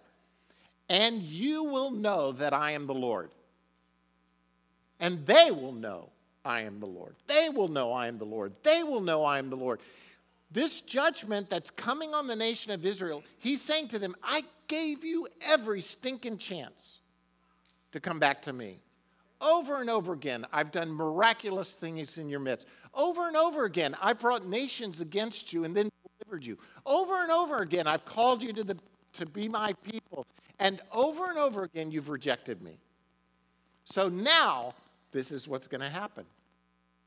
and 0.92 1.22
you 1.22 1.64
will 1.64 1.90
know 1.90 2.32
that 2.32 2.52
I 2.52 2.72
am 2.72 2.86
the 2.86 2.92
Lord. 2.92 3.30
And 5.00 5.26
they 5.26 5.50
will 5.50 5.72
know 5.72 6.10
I 6.44 6.60
am 6.60 6.80
the 6.80 6.86
Lord. 6.86 7.14
They 7.26 7.48
will 7.48 7.68
know 7.68 7.92
I 7.92 8.08
am 8.08 8.18
the 8.18 8.26
Lord. 8.26 8.52
They 8.62 8.82
will 8.82 9.00
know 9.00 9.24
I 9.24 9.38
am 9.38 9.48
the 9.48 9.56
Lord. 9.56 9.80
This 10.50 10.82
judgment 10.82 11.48
that's 11.48 11.70
coming 11.70 12.12
on 12.12 12.26
the 12.26 12.36
nation 12.36 12.72
of 12.72 12.84
Israel, 12.84 13.24
he's 13.38 13.62
saying 13.62 13.88
to 13.88 13.98
them, 13.98 14.14
I 14.22 14.42
gave 14.68 15.02
you 15.02 15.26
every 15.40 15.80
stinking 15.80 16.36
chance 16.36 16.98
to 17.92 17.98
come 17.98 18.18
back 18.18 18.42
to 18.42 18.52
me. 18.52 18.76
Over 19.40 19.80
and 19.80 19.88
over 19.88 20.12
again, 20.12 20.46
I've 20.52 20.72
done 20.72 20.92
miraculous 20.92 21.72
things 21.72 22.18
in 22.18 22.28
your 22.28 22.38
midst. 22.38 22.66
Over 22.92 23.28
and 23.28 23.36
over 23.36 23.64
again, 23.64 23.96
I 24.02 24.12
brought 24.12 24.46
nations 24.46 25.00
against 25.00 25.54
you 25.54 25.64
and 25.64 25.74
then 25.74 25.90
delivered 26.18 26.44
you. 26.44 26.58
Over 26.84 27.22
and 27.22 27.32
over 27.32 27.60
again, 27.60 27.86
I've 27.86 28.04
called 28.04 28.42
you 28.42 28.52
to, 28.52 28.62
the, 28.62 28.76
to 29.14 29.26
be 29.26 29.48
my 29.48 29.72
people. 29.82 30.26
And 30.58 30.80
over 30.92 31.28
and 31.28 31.38
over 31.38 31.64
again, 31.64 31.90
you've 31.90 32.08
rejected 32.08 32.62
me. 32.62 32.78
So 33.84 34.08
now, 34.08 34.74
this 35.10 35.32
is 35.32 35.48
what's 35.48 35.66
going 35.66 35.80
to 35.80 35.90
happen. 35.90 36.24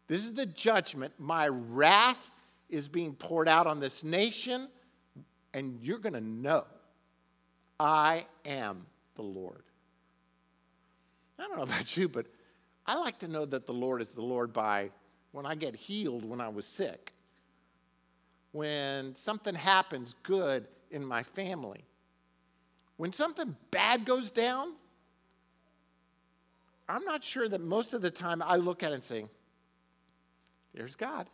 This 0.07 0.23
is 0.23 0.33
the 0.33 0.45
judgment. 0.45 1.13
My 1.17 1.47
wrath 1.47 2.29
is 2.69 2.87
being 2.87 3.13
poured 3.13 3.47
out 3.47 3.67
on 3.67 3.79
this 3.79 4.03
nation, 4.03 4.67
and 5.53 5.79
you're 5.81 5.99
going 5.99 6.13
to 6.13 6.21
know 6.21 6.65
I 7.79 8.25
am 8.45 8.85
the 9.15 9.23
Lord. 9.23 9.63
I 11.39 11.47
don't 11.47 11.57
know 11.57 11.63
about 11.75 11.95
you, 11.97 12.07
but 12.07 12.25
I 12.85 12.97
like 12.97 13.19
to 13.19 13.27
know 13.27 13.45
that 13.45 13.65
the 13.65 13.73
Lord 13.73 14.01
is 14.01 14.11
the 14.11 14.21
Lord 14.21 14.53
by 14.53 14.91
when 15.31 15.45
I 15.45 15.53
get 15.53 15.75
healed 15.75 16.23
when 16.23 16.39
I 16.39 16.47
was 16.47 16.65
sick, 16.65 17.11
when 18.53 19.13
something 19.15 19.53
happens 19.53 20.15
good 20.23 20.65
in 20.91 21.03
my 21.03 21.23
family, 21.23 21.83
when 22.97 23.11
something 23.11 23.55
bad 23.71 24.05
goes 24.05 24.29
down. 24.29 24.73
I'm 26.87 27.03
not 27.03 27.23
sure 27.23 27.49
that 27.49 27.61
most 27.61 27.93
of 27.93 28.01
the 28.01 28.11
time 28.11 28.41
I 28.41 28.57
look 28.57 28.83
at 28.83 28.91
it 28.91 28.95
and 28.95 29.03
say, 29.03 29.25
there's 30.73 30.95
God. 30.95 31.27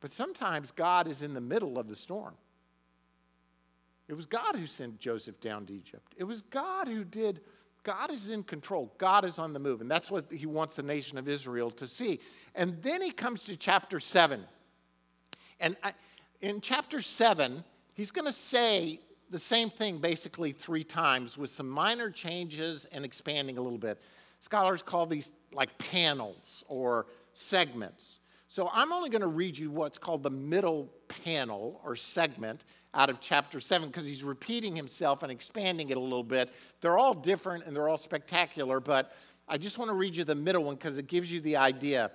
But 0.00 0.12
sometimes 0.12 0.70
God 0.70 1.06
is 1.06 1.22
in 1.22 1.34
the 1.34 1.40
middle 1.40 1.78
of 1.78 1.88
the 1.88 1.96
storm. 1.96 2.34
It 4.08 4.14
was 4.14 4.26
God 4.26 4.56
who 4.56 4.66
sent 4.66 4.98
Joseph 4.98 5.40
down 5.40 5.66
to 5.66 5.74
Egypt. 5.74 6.14
It 6.16 6.24
was 6.24 6.40
God 6.40 6.88
who 6.88 7.04
did, 7.04 7.40
God 7.82 8.10
is 8.10 8.30
in 8.30 8.42
control. 8.42 8.92
God 8.98 9.24
is 9.24 9.38
on 9.38 9.52
the 9.52 9.60
move. 9.60 9.82
And 9.82 9.90
that's 9.90 10.10
what 10.10 10.32
he 10.32 10.46
wants 10.46 10.76
the 10.76 10.82
nation 10.82 11.18
of 11.18 11.28
Israel 11.28 11.70
to 11.72 11.86
see. 11.86 12.18
And 12.54 12.82
then 12.82 13.02
he 13.02 13.10
comes 13.10 13.42
to 13.44 13.56
chapter 13.56 14.00
7. 14.00 14.44
And 15.60 15.76
I, 15.84 15.92
in 16.40 16.60
chapter 16.60 17.02
7, 17.02 17.62
he's 18.00 18.10
going 18.10 18.24
to 18.24 18.32
say 18.32 18.98
the 19.28 19.38
same 19.38 19.68
thing 19.68 19.98
basically 19.98 20.52
three 20.52 20.82
times 20.82 21.36
with 21.36 21.50
some 21.50 21.68
minor 21.68 22.08
changes 22.08 22.86
and 22.92 23.04
expanding 23.04 23.58
a 23.58 23.60
little 23.60 23.78
bit. 23.78 24.00
Scholars 24.40 24.80
call 24.80 25.04
these 25.04 25.32
like 25.52 25.76
panels 25.76 26.64
or 26.66 27.08
segments. 27.34 28.20
So 28.48 28.70
I'm 28.72 28.90
only 28.90 29.10
going 29.10 29.20
to 29.20 29.26
read 29.26 29.58
you 29.58 29.70
what's 29.70 29.98
called 29.98 30.22
the 30.22 30.30
middle 30.30 30.90
panel 31.08 31.78
or 31.84 31.94
segment 31.94 32.64
out 32.94 33.10
of 33.10 33.20
chapter 33.20 33.60
7 33.60 33.88
because 33.88 34.06
he's 34.06 34.24
repeating 34.24 34.74
himself 34.74 35.22
and 35.22 35.30
expanding 35.30 35.90
it 35.90 35.98
a 35.98 36.00
little 36.00 36.24
bit. 36.24 36.54
They're 36.80 36.96
all 36.96 37.12
different 37.12 37.66
and 37.66 37.76
they're 37.76 37.90
all 37.90 37.98
spectacular, 37.98 38.80
but 38.80 39.14
I 39.46 39.58
just 39.58 39.76
want 39.76 39.90
to 39.90 39.94
read 39.94 40.16
you 40.16 40.24
the 40.24 40.34
middle 40.34 40.64
one 40.64 40.76
because 40.76 40.96
it 40.96 41.06
gives 41.06 41.30
you 41.30 41.42
the 41.42 41.58
idea. 41.58 42.10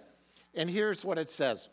And 0.55 0.67
here's 0.67 1.05
what 1.05 1.19
it 1.19 1.29
says 1.29 1.69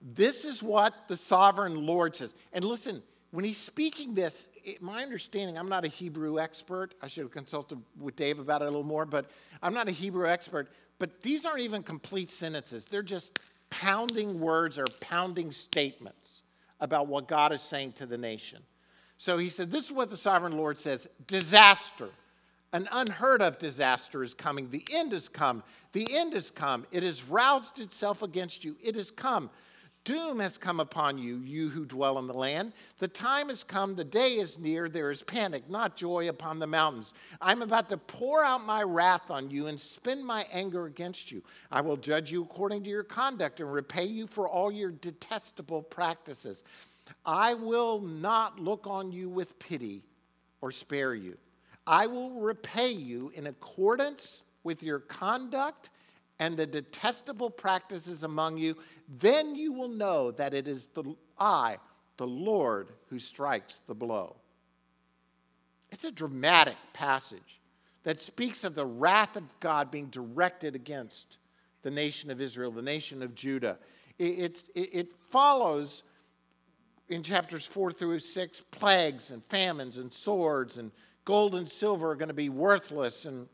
This 0.00 0.44
is 0.44 0.62
what 0.62 1.08
the 1.08 1.16
sovereign 1.16 1.86
Lord 1.86 2.14
says. 2.14 2.34
And 2.52 2.64
listen, 2.64 3.02
when 3.30 3.44
he's 3.44 3.58
speaking 3.58 4.14
this, 4.14 4.48
it, 4.64 4.82
my 4.82 5.02
understanding, 5.02 5.58
I'm 5.58 5.68
not 5.68 5.84
a 5.84 5.88
Hebrew 5.88 6.38
expert. 6.38 6.94
I 7.02 7.08
should 7.08 7.22
have 7.22 7.30
consulted 7.32 7.80
with 7.98 8.16
Dave 8.16 8.38
about 8.38 8.62
it 8.62 8.64
a 8.64 8.68
little 8.68 8.84
more, 8.84 9.06
but 9.06 9.30
I'm 9.62 9.74
not 9.74 9.88
a 9.88 9.92
Hebrew 9.92 10.28
expert. 10.28 10.68
But 10.98 11.20
these 11.22 11.44
aren't 11.44 11.60
even 11.60 11.82
complete 11.82 12.30
sentences, 12.30 12.86
they're 12.86 13.02
just 13.02 13.38
pounding 13.70 14.40
words 14.40 14.78
or 14.78 14.84
pounding 15.00 15.52
statements 15.52 16.42
about 16.80 17.08
what 17.08 17.26
God 17.26 17.52
is 17.52 17.60
saying 17.60 17.92
to 17.94 18.06
the 18.06 18.18
nation. 18.18 18.62
So 19.18 19.38
he 19.38 19.48
said, 19.48 19.70
This 19.70 19.86
is 19.86 19.92
what 19.92 20.10
the 20.10 20.16
sovereign 20.16 20.56
Lord 20.56 20.78
says 20.78 21.08
disaster. 21.26 22.10
An 22.72 22.88
unheard 22.92 23.40
of 23.40 23.58
disaster 23.58 24.22
is 24.22 24.34
coming. 24.34 24.68
The 24.70 24.84
end 24.92 25.12
has 25.12 25.28
come. 25.28 25.62
The 25.92 26.06
end 26.12 26.34
has 26.34 26.50
come. 26.50 26.84
It 26.90 27.02
has 27.02 27.24
roused 27.24 27.80
itself 27.80 28.22
against 28.22 28.64
you. 28.64 28.76
It 28.82 28.96
has 28.96 29.10
come. 29.10 29.50
Doom 30.06 30.38
has 30.38 30.56
come 30.56 30.78
upon 30.78 31.18
you, 31.18 31.38
you 31.38 31.68
who 31.68 31.84
dwell 31.84 32.20
in 32.20 32.28
the 32.28 32.32
land. 32.32 32.72
The 32.98 33.08
time 33.08 33.48
has 33.48 33.64
come, 33.64 33.96
the 33.96 34.04
day 34.04 34.34
is 34.34 34.56
near. 34.56 34.88
There 34.88 35.10
is 35.10 35.20
panic, 35.20 35.68
not 35.68 35.96
joy, 35.96 36.28
upon 36.28 36.60
the 36.60 36.66
mountains. 36.66 37.12
I'm 37.42 37.60
about 37.60 37.88
to 37.88 37.96
pour 37.96 38.44
out 38.44 38.64
my 38.64 38.84
wrath 38.84 39.32
on 39.32 39.50
you 39.50 39.66
and 39.66 39.78
spend 39.78 40.24
my 40.24 40.46
anger 40.52 40.86
against 40.86 41.32
you. 41.32 41.42
I 41.72 41.80
will 41.80 41.96
judge 41.96 42.30
you 42.30 42.44
according 42.44 42.84
to 42.84 42.88
your 42.88 43.02
conduct 43.02 43.58
and 43.58 43.72
repay 43.72 44.04
you 44.04 44.28
for 44.28 44.48
all 44.48 44.70
your 44.70 44.92
detestable 44.92 45.82
practices. 45.82 46.62
I 47.24 47.54
will 47.54 48.00
not 48.00 48.60
look 48.60 48.86
on 48.86 49.10
you 49.10 49.28
with 49.28 49.58
pity 49.58 50.04
or 50.60 50.70
spare 50.70 51.16
you. 51.16 51.36
I 51.84 52.06
will 52.06 52.30
repay 52.40 52.92
you 52.92 53.32
in 53.34 53.48
accordance 53.48 54.44
with 54.62 54.84
your 54.84 55.00
conduct 55.00 55.90
and 56.38 56.56
the 56.56 56.66
detestable 56.66 57.50
practices 57.50 58.22
among 58.22 58.58
you, 58.58 58.76
then 59.18 59.54
you 59.54 59.72
will 59.72 59.88
know 59.88 60.30
that 60.32 60.52
it 60.52 60.68
is 60.68 60.86
the, 60.86 61.14
I, 61.38 61.78
the 62.16 62.26
Lord, 62.26 62.88
who 63.08 63.18
strikes 63.18 63.80
the 63.80 63.94
blow. 63.94 64.36
It's 65.90 66.04
a 66.04 66.10
dramatic 66.10 66.76
passage 66.92 67.60
that 68.02 68.20
speaks 68.20 68.64
of 68.64 68.74
the 68.74 68.86
wrath 68.86 69.36
of 69.36 69.44
God 69.60 69.90
being 69.90 70.06
directed 70.06 70.74
against 70.74 71.38
the 71.82 71.90
nation 71.90 72.30
of 72.30 72.40
Israel, 72.40 72.70
the 72.70 72.82
nation 72.82 73.22
of 73.22 73.34
Judah. 73.34 73.78
It, 74.18 74.64
it, 74.74 74.88
it 74.92 75.12
follows 75.12 76.02
in 77.08 77.22
chapters 77.22 77.64
four 77.66 77.92
through 77.92 78.18
six 78.18 78.60
plagues 78.60 79.30
and 79.30 79.44
famines 79.44 79.98
and 79.98 80.12
swords, 80.12 80.78
and 80.78 80.90
gold 81.24 81.54
and 81.54 81.68
silver 81.68 82.10
are 82.10 82.16
going 82.16 82.28
to 82.28 82.34
be 82.34 82.48
worthless, 82.48 83.24
and 83.24 83.46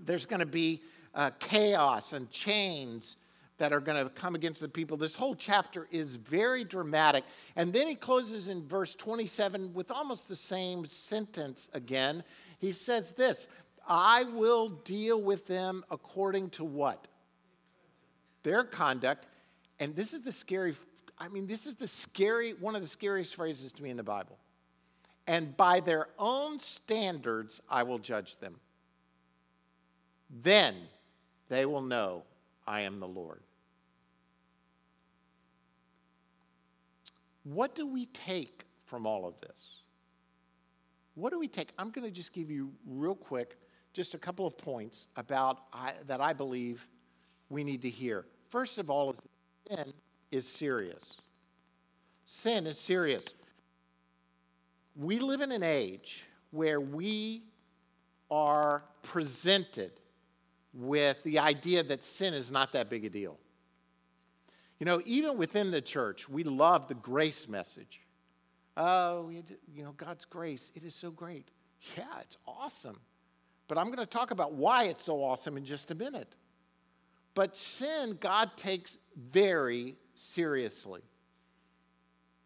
there's 0.00 0.24
going 0.24 0.40
to 0.40 0.46
be 0.46 0.82
uh, 1.14 1.30
chaos 1.38 2.12
and 2.12 2.30
chains 2.30 3.16
that 3.58 3.72
are 3.72 3.80
going 3.80 4.02
to 4.02 4.10
come 4.10 4.34
against 4.34 4.60
the 4.60 4.68
people. 4.68 4.96
This 4.96 5.14
whole 5.14 5.34
chapter 5.34 5.86
is 5.90 6.16
very 6.16 6.64
dramatic. 6.64 7.24
And 7.54 7.72
then 7.72 7.86
he 7.86 7.94
closes 7.94 8.48
in 8.48 8.66
verse 8.66 8.94
27 8.94 9.72
with 9.72 9.90
almost 9.90 10.28
the 10.28 10.36
same 10.36 10.84
sentence 10.86 11.68
again. 11.72 12.24
He 12.58 12.72
says 12.72 13.12
this 13.12 13.48
I 13.86 14.24
will 14.24 14.68
deal 14.68 15.20
with 15.20 15.46
them 15.46 15.84
according 15.90 16.50
to 16.50 16.64
what? 16.64 17.06
Their 18.42 18.64
conduct. 18.64 19.26
And 19.80 19.94
this 19.94 20.12
is 20.12 20.24
the 20.24 20.32
scary, 20.32 20.74
I 21.18 21.28
mean, 21.28 21.46
this 21.46 21.66
is 21.66 21.74
the 21.74 21.88
scary, 21.88 22.52
one 22.54 22.74
of 22.74 22.82
the 22.82 22.88
scariest 22.88 23.34
phrases 23.34 23.72
to 23.72 23.82
me 23.82 23.90
in 23.90 23.96
the 23.96 24.02
Bible. 24.02 24.38
And 25.26 25.56
by 25.56 25.80
their 25.80 26.08
own 26.18 26.58
standards, 26.58 27.60
I 27.70 27.82
will 27.84 27.98
judge 27.98 28.38
them. 28.38 28.56
Then 30.42 30.74
they 31.52 31.66
will 31.66 31.82
know 31.82 32.22
I 32.66 32.80
am 32.80 32.98
the 32.98 33.06
Lord. 33.06 33.42
What 37.44 37.74
do 37.74 37.86
we 37.86 38.06
take 38.06 38.64
from 38.86 39.06
all 39.06 39.26
of 39.26 39.38
this? 39.42 39.82
What 41.14 41.30
do 41.30 41.38
we 41.38 41.48
take? 41.48 41.68
I'm 41.78 41.90
going 41.90 42.06
to 42.06 42.10
just 42.10 42.32
give 42.32 42.50
you 42.50 42.72
real 42.86 43.14
quick 43.14 43.58
just 43.92 44.14
a 44.14 44.18
couple 44.18 44.46
of 44.46 44.56
points 44.56 45.08
about 45.16 45.64
I, 45.74 45.92
that 46.06 46.22
I 46.22 46.32
believe 46.32 46.88
we 47.50 47.64
need 47.64 47.82
to 47.82 47.90
hear. 47.90 48.24
First 48.48 48.78
of 48.78 48.88
all, 48.88 49.14
sin 49.68 49.92
is 50.30 50.48
serious. 50.48 51.16
Sin 52.24 52.66
is 52.66 52.78
serious. 52.78 53.26
We 54.96 55.18
live 55.18 55.42
in 55.42 55.52
an 55.52 55.62
age 55.62 56.24
where 56.50 56.80
we 56.80 57.42
are 58.30 58.84
presented 59.02 59.92
with 60.74 61.22
the 61.22 61.38
idea 61.38 61.82
that 61.82 62.04
sin 62.04 62.34
is 62.34 62.50
not 62.50 62.72
that 62.72 62.88
big 62.88 63.04
a 63.04 63.10
deal. 63.10 63.38
You 64.78 64.86
know, 64.86 65.00
even 65.04 65.36
within 65.36 65.70
the 65.70 65.80
church, 65.80 66.28
we 66.28 66.44
love 66.44 66.88
the 66.88 66.94
grace 66.94 67.48
message. 67.48 68.00
Oh, 68.76 69.30
you 69.30 69.84
know, 69.84 69.92
God's 69.92 70.24
grace, 70.24 70.72
it 70.74 70.82
is 70.82 70.94
so 70.94 71.10
great. 71.10 71.48
Yeah, 71.96 72.04
it's 72.20 72.38
awesome. 72.46 72.98
But 73.68 73.78
I'm 73.78 73.86
going 73.86 73.98
to 73.98 74.06
talk 74.06 74.30
about 74.30 74.54
why 74.54 74.84
it's 74.84 75.02
so 75.02 75.22
awesome 75.22 75.56
in 75.56 75.64
just 75.64 75.90
a 75.90 75.94
minute. 75.94 76.34
But 77.34 77.56
sin, 77.56 78.16
God 78.20 78.50
takes 78.56 78.98
very 79.30 79.96
seriously. 80.14 81.02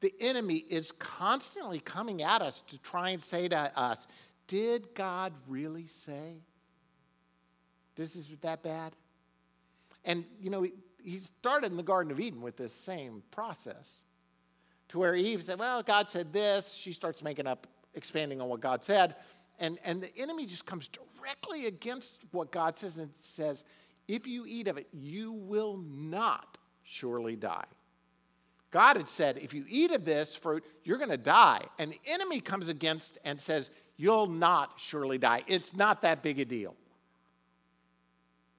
The 0.01 0.13
enemy 0.21 0.65
is 0.69 0.93
constantly 0.93 1.81
coming 1.81 2.23
at 2.23 2.43
us 2.43 2.61
to 2.69 2.79
try 2.79 3.11
and 3.11 3.23
say 3.23 3.49
to 3.49 3.79
us, 3.79 4.07
Did 4.47 4.95
God 4.95 5.33
really 5.49 5.87
say? 5.87 6.43
This 7.97 8.15
is 8.15 8.29
that 8.43 8.63
bad? 8.63 8.95
And, 10.05 10.25
you 10.41 10.51
know, 10.51 10.67
he 11.03 11.19
started 11.19 11.71
in 11.71 11.77
the 11.77 11.83
Garden 11.83 12.13
of 12.13 12.21
Eden 12.21 12.41
with 12.41 12.57
this 12.57 12.73
same 12.73 13.23
process 13.31 14.01
to 14.89 14.99
where 14.99 15.15
Eve 15.15 15.43
said, 15.43 15.59
Well, 15.59 15.83
God 15.83 16.09
said 16.09 16.33
this. 16.33 16.73
She 16.73 16.93
starts 16.93 17.23
making 17.23 17.47
up, 17.47 17.67
expanding 17.95 18.41
on 18.41 18.49
what 18.49 18.61
God 18.61 18.85
said. 18.85 19.17
And, 19.59 19.79
and 19.85 20.03
the 20.03 20.17
enemy 20.19 20.47
just 20.47 20.67
comes 20.67 20.89
directly 20.89 21.67
against 21.67 22.27
what 22.33 22.53
God 22.53 22.77
says 22.77 22.99
and 22.99 23.11
says, 23.15 23.65
If 24.07 24.27
you 24.27 24.45
eat 24.47 24.69
of 24.69 24.77
it, 24.77 24.87
you 24.93 25.33
will 25.33 25.79
not 25.79 26.59
surely 26.85 27.35
die. 27.35 27.65
God 28.71 28.97
had 28.97 29.09
said, 29.09 29.39
If 29.39 29.55
you 29.55 29.65
eat 29.69 29.93
of 29.93 30.05
this 30.05 30.37
fruit, 30.37 30.65
you're 30.85 30.99
going 30.99 31.11
to 31.11 31.17
die. 31.17 31.63
And 31.79 31.93
the 31.93 32.01
enemy 32.07 32.41
comes 32.41 32.69
against 32.69 33.19
and 33.25 33.41
says, 33.41 33.71
You'll 33.97 34.27
not 34.27 34.73
surely 34.77 35.19
die. 35.19 35.43
It's 35.47 35.75
not 35.75 36.03
that 36.03 36.23
big 36.23 36.39
a 36.39 36.45
deal 36.45 36.77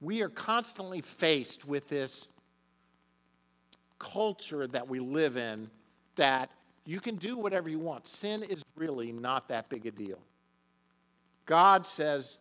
we 0.00 0.22
are 0.22 0.28
constantly 0.28 1.00
faced 1.00 1.66
with 1.66 1.88
this 1.88 2.28
culture 3.98 4.66
that 4.66 4.86
we 4.88 5.00
live 5.00 5.36
in 5.36 5.68
that 6.16 6.50
you 6.84 7.00
can 7.00 7.16
do 7.16 7.36
whatever 7.36 7.68
you 7.68 7.78
want. 7.78 8.06
Sin 8.06 8.42
is 8.42 8.64
really 8.76 9.12
not 9.12 9.48
that 9.48 9.68
big 9.68 9.86
a 9.86 9.90
deal. 9.90 10.18
God 11.46 11.86
says 11.86 12.38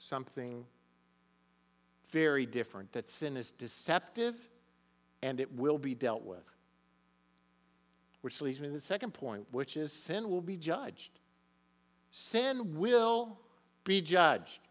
something 0.00 0.64
very 2.10 2.46
different 2.46 2.92
that 2.92 3.08
sin 3.08 3.36
is 3.36 3.50
deceptive 3.50 4.34
and 5.22 5.40
it 5.40 5.52
will 5.54 5.78
be 5.78 5.94
dealt 5.94 6.24
with. 6.24 6.44
Which 8.22 8.40
leads 8.40 8.60
me 8.60 8.66
to 8.66 8.72
the 8.72 8.80
second 8.80 9.14
point, 9.14 9.46
which 9.52 9.76
is 9.76 9.92
sin 9.92 10.28
will 10.28 10.40
be 10.40 10.56
judged. 10.56 11.20
Sin 12.10 12.78
will 12.78 13.38
be 13.84 14.00
judged. 14.00 14.67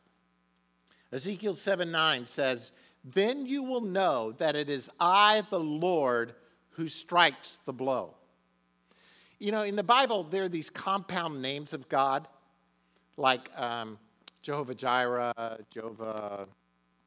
Ezekiel 1.12 1.56
7 1.56 1.89
9 1.89 2.26
says, 2.26 2.72
Then 3.04 3.46
you 3.46 3.63
will 3.63 3.82
know 3.82 4.34
that 4.34 4.56
it 4.56 4.70
is 4.70 4.89
I, 5.00 5.43
the 5.50 5.60
Lord, 5.60 6.34
who 6.72 6.88
strikes 6.88 7.58
the 7.65 7.74
blow. 7.74 8.13
You 9.39 9.52
know, 9.52 9.63
in 9.63 9.76
the 9.76 9.84
Bible, 9.84 10.24
there 10.24 10.43
are 10.43 10.50
these 10.50 10.70
compound 10.70 11.41
names 11.41 11.74
of 11.74 11.88
God, 11.89 12.28
like 13.17 13.50
um, 13.56 14.00
Jehovah 14.41 14.76
Jireh, 14.76 15.60
Jehovah 15.70 16.48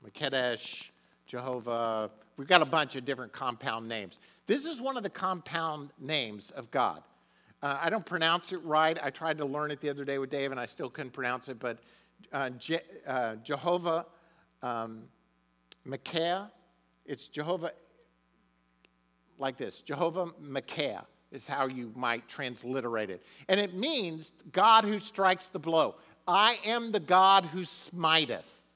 Makedesh, 0.04 0.90
Jehovah. 1.26 2.10
We've 2.36 2.48
got 2.48 2.62
a 2.62 2.66
bunch 2.66 2.96
of 2.96 3.04
different 3.04 3.32
compound 3.32 3.88
names. 3.88 4.18
This 4.46 4.64
is 4.64 4.80
one 4.80 4.96
of 4.96 5.02
the 5.02 5.10
compound 5.10 5.90
names 5.98 6.50
of 6.50 6.70
God. 6.70 7.02
Uh, 7.62 7.78
I 7.80 7.90
don't 7.90 8.06
pronounce 8.06 8.52
it 8.52 8.58
right. 8.64 8.98
I 9.02 9.10
tried 9.10 9.38
to 9.38 9.44
learn 9.44 9.70
it 9.70 9.80
the 9.80 9.90
other 9.90 10.04
day 10.04 10.18
with 10.18 10.30
Dave, 10.30 10.50
and 10.50 10.58
I 10.58 10.66
still 10.66 10.88
couldn't 10.88 11.12
pronounce 11.12 11.48
it. 11.48 11.58
But 11.58 11.78
uh, 12.32 12.50
Je- 12.50 12.80
uh, 13.06 13.36
Jehovah 13.36 14.06
um, 14.62 15.04
Micaiah, 15.84 16.50
it's 17.06 17.28
Jehovah 17.28 17.72
like 19.38 19.56
this 19.56 19.80
Jehovah 19.80 20.26
Micaiah 20.40 21.06
is 21.32 21.46
how 21.46 21.66
you 21.66 21.92
might 21.94 22.26
transliterate 22.28 23.10
it. 23.10 23.22
And 23.48 23.60
it 23.60 23.74
means 23.74 24.32
God 24.52 24.84
who 24.84 24.98
strikes 25.00 25.48
the 25.48 25.58
blow. 25.58 25.94
I 26.26 26.58
am 26.64 26.92
the 26.92 27.00
God 27.00 27.44
who 27.44 27.64
smiteth. 27.64 28.56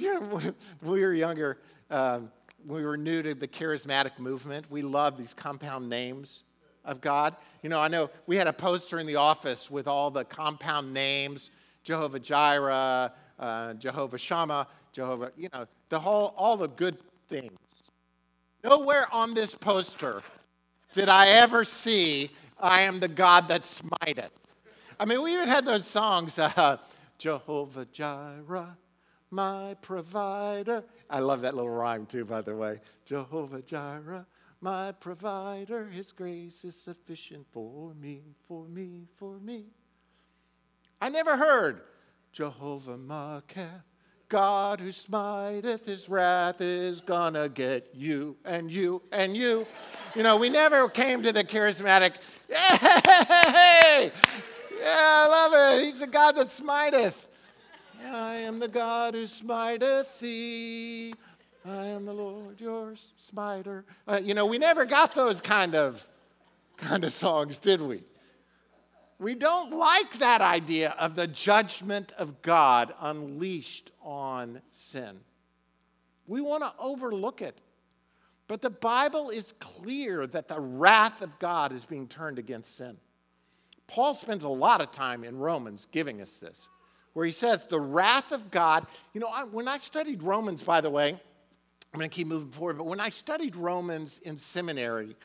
You 0.00 0.18
when 0.18 0.54
we 0.82 1.02
were 1.02 1.14
younger, 1.14 1.58
um, 1.88 2.32
we 2.66 2.84
were 2.84 2.96
new 2.96 3.22
to 3.22 3.32
the 3.32 3.46
charismatic 3.46 4.18
movement. 4.18 4.68
We 4.68 4.82
loved 4.82 5.18
these 5.18 5.32
compound 5.32 5.88
names 5.88 6.42
of 6.84 7.00
God. 7.00 7.36
You 7.62 7.68
know, 7.68 7.78
I 7.78 7.86
know 7.86 8.10
we 8.26 8.34
had 8.34 8.48
a 8.48 8.52
poster 8.52 8.98
in 8.98 9.06
the 9.06 9.14
office 9.16 9.70
with 9.70 9.86
all 9.86 10.10
the 10.10 10.24
compound 10.24 10.92
names 10.92 11.50
Jehovah 11.84 12.18
Jireh, 12.18 13.12
uh, 13.38 13.74
Jehovah 13.74 14.18
Shammah, 14.18 14.66
Jehovah, 14.92 15.30
you 15.36 15.48
know, 15.52 15.66
the 15.90 15.98
whole, 15.98 16.34
all 16.36 16.56
the 16.56 16.68
good 16.68 16.96
things. 17.28 17.52
Nowhere 18.64 19.06
on 19.12 19.34
this 19.34 19.54
poster 19.54 20.22
did 20.94 21.08
I 21.08 21.28
ever 21.28 21.64
see, 21.64 22.30
I 22.58 22.80
am 22.82 23.00
the 23.00 23.08
God 23.08 23.48
that 23.48 23.64
smiteth. 23.64 24.30
I 24.98 25.04
mean, 25.04 25.22
we 25.22 25.34
even 25.34 25.48
had 25.48 25.64
those 25.66 25.86
songs, 25.86 26.38
uh, 26.38 26.78
Jehovah 27.18 27.84
Jireh, 27.86 28.76
my 29.30 29.76
provider. 29.82 30.84
I 31.10 31.18
love 31.18 31.42
that 31.42 31.54
little 31.54 31.70
rhyme 31.70 32.06
too, 32.06 32.24
by 32.24 32.40
the 32.40 32.54
way. 32.56 32.80
Jehovah 33.04 33.60
Jireh, 33.60 34.24
my 34.60 34.92
provider, 34.92 35.88
his 35.88 36.12
grace 36.12 36.64
is 36.64 36.76
sufficient 36.76 37.44
for 37.50 37.92
me, 37.94 38.22
for 38.48 38.66
me, 38.68 39.06
for 39.16 39.38
me. 39.40 39.66
I 41.04 41.10
never 41.10 41.36
heard 41.36 41.82
Jehovah 42.32 42.96
Makah, 42.96 43.82
God 44.30 44.80
who 44.80 44.90
smiteth 44.90 45.84
his 45.84 46.08
wrath 46.08 46.62
is 46.62 47.02
gonna 47.02 47.46
get 47.50 47.90
you 47.92 48.38
and 48.46 48.72
you 48.72 49.02
and 49.12 49.36
you. 49.36 49.66
You 50.14 50.22
know, 50.22 50.38
we 50.38 50.48
never 50.48 50.88
came 50.88 51.22
to 51.22 51.30
the 51.30 51.44
charismatic, 51.44 52.12
hey, 52.48 54.10
yeah, 54.80 54.86
I 54.86 55.28
love 55.28 55.78
it. 55.78 55.84
He's 55.84 55.98
the 55.98 56.06
God 56.06 56.36
that 56.36 56.48
smiteth. 56.48 57.26
I 58.02 58.36
am 58.36 58.58
the 58.58 58.68
God 58.68 59.12
who 59.12 59.26
smiteth 59.26 60.20
thee. 60.20 61.12
I 61.66 61.84
am 61.88 62.06
the 62.06 62.14
Lord 62.14 62.58
your 62.58 62.94
smiter. 63.18 63.84
Uh, 64.08 64.20
you 64.22 64.32
know, 64.32 64.46
we 64.46 64.56
never 64.56 64.86
got 64.86 65.14
those 65.14 65.42
kind 65.42 65.74
of 65.74 66.08
kind 66.78 67.04
of 67.04 67.12
songs, 67.12 67.58
did 67.58 67.82
we? 67.82 68.04
We 69.24 69.34
don't 69.34 69.72
like 69.72 70.18
that 70.18 70.42
idea 70.42 70.94
of 70.98 71.16
the 71.16 71.26
judgment 71.26 72.12
of 72.18 72.42
God 72.42 72.92
unleashed 73.00 73.90
on 74.02 74.60
sin. 74.70 75.18
We 76.26 76.42
want 76.42 76.62
to 76.62 76.74
overlook 76.78 77.40
it. 77.40 77.58
But 78.48 78.60
the 78.60 78.68
Bible 78.68 79.30
is 79.30 79.54
clear 79.60 80.26
that 80.26 80.48
the 80.48 80.60
wrath 80.60 81.22
of 81.22 81.38
God 81.38 81.72
is 81.72 81.86
being 81.86 82.06
turned 82.06 82.38
against 82.38 82.76
sin. 82.76 82.98
Paul 83.86 84.12
spends 84.12 84.44
a 84.44 84.48
lot 84.50 84.82
of 84.82 84.92
time 84.92 85.24
in 85.24 85.38
Romans 85.38 85.88
giving 85.90 86.20
us 86.20 86.36
this, 86.36 86.68
where 87.14 87.24
he 87.24 87.32
says, 87.32 87.64
The 87.64 87.80
wrath 87.80 88.30
of 88.30 88.50
God. 88.50 88.86
You 89.14 89.22
know, 89.22 89.30
when 89.52 89.68
I 89.68 89.78
studied 89.78 90.22
Romans, 90.22 90.62
by 90.62 90.82
the 90.82 90.90
way, 90.90 91.12
I'm 91.12 91.98
going 91.98 92.10
to 92.10 92.14
keep 92.14 92.26
moving 92.26 92.50
forward, 92.50 92.76
but 92.76 92.84
when 92.84 93.00
I 93.00 93.08
studied 93.08 93.56
Romans 93.56 94.18
in 94.18 94.36
seminary, 94.36 95.16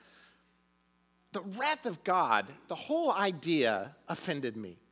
the 1.31 1.41
wrath 1.57 1.85
of 1.85 2.03
God, 2.03 2.47
the 2.67 2.75
whole 2.75 3.11
idea 3.11 3.95
offended 4.07 4.57
me. 4.57 4.77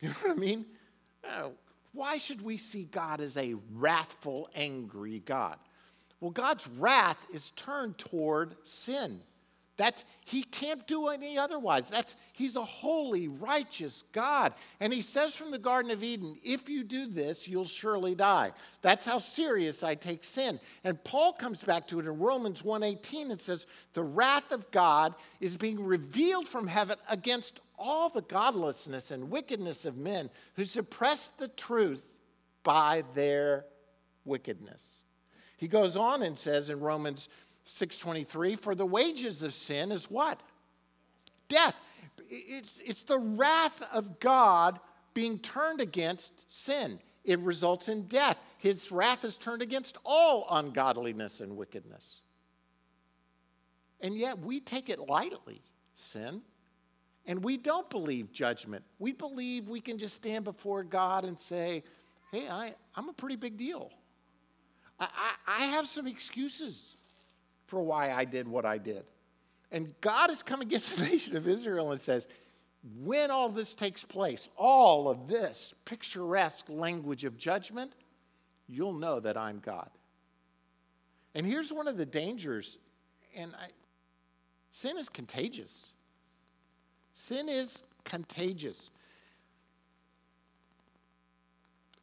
You 0.00 0.08
know 0.08 0.14
what 0.22 0.32
I 0.32 0.34
mean? 0.34 0.66
Uh, 1.24 1.48
why 1.92 2.18
should 2.18 2.42
we 2.42 2.58
see 2.58 2.84
God 2.84 3.22
as 3.22 3.34
a 3.38 3.54
wrathful, 3.72 4.50
angry 4.54 5.20
God? 5.20 5.56
Well, 6.20 6.32
God's 6.32 6.68
wrath 6.68 7.16
is 7.32 7.52
turned 7.52 7.96
toward 7.96 8.56
sin. 8.62 9.22
That's 9.76 10.04
he 10.24 10.42
can't 10.42 10.86
do 10.86 11.08
any 11.08 11.36
otherwise. 11.36 11.90
That's 11.90 12.16
he's 12.32 12.56
a 12.56 12.64
holy, 12.64 13.28
righteous 13.28 14.02
God. 14.12 14.54
And 14.80 14.92
he 14.92 15.02
says 15.02 15.36
from 15.36 15.50
the 15.50 15.58
Garden 15.58 15.90
of 15.90 16.02
Eden, 16.02 16.36
if 16.42 16.68
you 16.68 16.82
do 16.82 17.06
this, 17.06 17.46
you'll 17.46 17.66
surely 17.66 18.14
die. 18.14 18.52
That's 18.80 19.06
how 19.06 19.18
serious 19.18 19.82
I 19.82 19.94
take 19.94 20.24
sin. 20.24 20.58
And 20.84 21.02
Paul 21.04 21.34
comes 21.34 21.62
back 21.62 21.86
to 21.88 22.00
it 22.00 22.06
in 22.06 22.18
Romans 22.18 22.62
1:18 22.62 23.30
and 23.30 23.40
says, 23.40 23.66
"The 23.92 24.04
wrath 24.04 24.50
of 24.50 24.70
God 24.70 25.14
is 25.40 25.56
being 25.56 25.84
revealed 25.84 26.48
from 26.48 26.66
heaven 26.66 26.98
against 27.08 27.60
all 27.78 28.08
the 28.08 28.22
godlessness 28.22 29.10
and 29.10 29.30
wickedness 29.30 29.84
of 29.84 29.98
men 29.98 30.30
who 30.54 30.64
suppress 30.64 31.28
the 31.28 31.48
truth 31.48 32.18
by 32.62 33.04
their 33.12 33.66
wickedness." 34.24 34.94
He 35.58 35.68
goes 35.68 35.96
on 35.96 36.22
and 36.22 36.38
says 36.38 36.68
in 36.70 36.80
Romans 36.80 37.28
6:23 37.66 38.58
for 38.58 38.74
the 38.74 38.86
wages 38.86 39.42
of 39.42 39.52
sin 39.52 39.90
is 39.90 40.10
what? 40.10 40.40
Death. 41.48 41.76
It's, 42.28 42.80
it's 42.84 43.02
the 43.02 43.18
wrath 43.18 43.82
of 43.92 44.18
God 44.20 44.80
being 45.14 45.38
turned 45.40 45.80
against 45.80 46.50
sin. 46.50 46.98
It 47.24 47.38
results 47.40 47.88
in 47.88 48.06
death. 48.06 48.38
His 48.58 48.90
wrath 48.92 49.24
is 49.24 49.36
turned 49.36 49.62
against 49.62 49.98
all 50.04 50.46
ungodliness 50.50 51.40
and 51.40 51.56
wickedness. 51.56 52.20
And 54.00 54.14
yet 54.14 54.38
we 54.38 54.60
take 54.60 54.88
it 54.88 55.00
lightly, 55.00 55.60
sin. 55.94 56.42
And 57.26 57.42
we 57.42 57.56
don't 57.56 57.88
believe 57.90 58.32
judgment. 58.32 58.84
We 58.98 59.12
believe 59.12 59.68
we 59.68 59.80
can 59.80 59.98
just 59.98 60.14
stand 60.14 60.44
before 60.44 60.84
God 60.84 61.24
and 61.24 61.38
say, 61.38 61.82
hey, 62.30 62.48
I, 62.48 62.74
I'm 62.94 63.08
a 63.08 63.12
pretty 63.12 63.36
big 63.36 63.56
deal. 63.56 63.90
I, 65.00 65.08
I, 65.46 65.62
I 65.62 65.64
have 65.66 65.88
some 65.88 66.06
excuses 66.06 66.95
for 67.66 67.82
why 67.82 68.12
I 68.12 68.24
did 68.24 68.46
what 68.48 68.64
I 68.64 68.78
did. 68.78 69.04
And 69.72 69.92
God 70.00 70.30
has 70.30 70.42
come 70.42 70.60
against 70.60 70.96
the 70.98 71.04
nation 71.04 71.36
of 71.36 71.46
Israel 71.46 71.92
and 71.92 72.00
says, 72.00 72.28
when 73.02 73.30
all 73.30 73.48
this 73.48 73.74
takes 73.74 74.04
place, 74.04 74.48
all 74.56 75.08
of 75.08 75.26
this 75.26 75.74
picturesque 75.84 76.66
language 76.68 77.24
of 77.24 77.36
judgment, 77.36 77.92
you'll 78.68 78.92
know 78.92 79.18
that 79.20 79.36
I'm 79.36 79.58
God. 79.58 79.90
And 81.34 81.44
here's 81.44 81.72
one 81.72 81.88
of 81.88 81.96
the 81.96 82.06
dangers, 82.06 82.78
and 83.36 83.52
I, 83.54 83.68
sin 84.70 84.96
is 84.96 85.08
contagious. 85.08 85.92
Sin 87.12 87.48
is 87.48 87.82
contagious. 88.04 88.90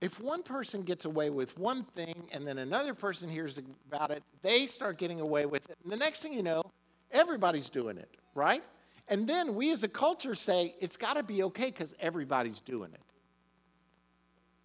If 0.03 0.19
one 0.19 0.43
person 0.43 0.81
gets 0.81 1.05
away 1.05 1.29
with 1.29 1.57
one 1.57 1.85
thing 1.95 2.27
and 2.33 2.45
then 2.45 2.57
another 2.57 2.93
person 2.93 3.29
hears 3.29 3.57
about 3.87 4.11
it, 4.11 4.21
they 4.41 4.65
start 4.65 4.97
getting 4.97 5.21
away 5.21 5.45
with 5.45 5.69
it. 5.69 5.77
And 5.81 5.89
the 5.89 5.95
next 5.95 6.21
thing 6.21 6.33
you 6.33 6.43
know, 6.43 6.61
everybody's 7.09 7.69
doing 7.69 7.97
it, 7.97 8.09
right? 8.35 8.61
And 9.07 9.25
then 9.25 9.55
we 9.55 9.71
as 9.71 9.83
a 9.83 9.87
culture 9.87 10.35
say 10.35 10.75
it's 10.81 10.97
got 10.97 11.15
to 11.15 11.23
be 11.23 11.43
okay 11.43 11.67
because 11.67 11.95
everybody's 12.01 12.59
doing 12.59 12.91
it. 12.93 12.99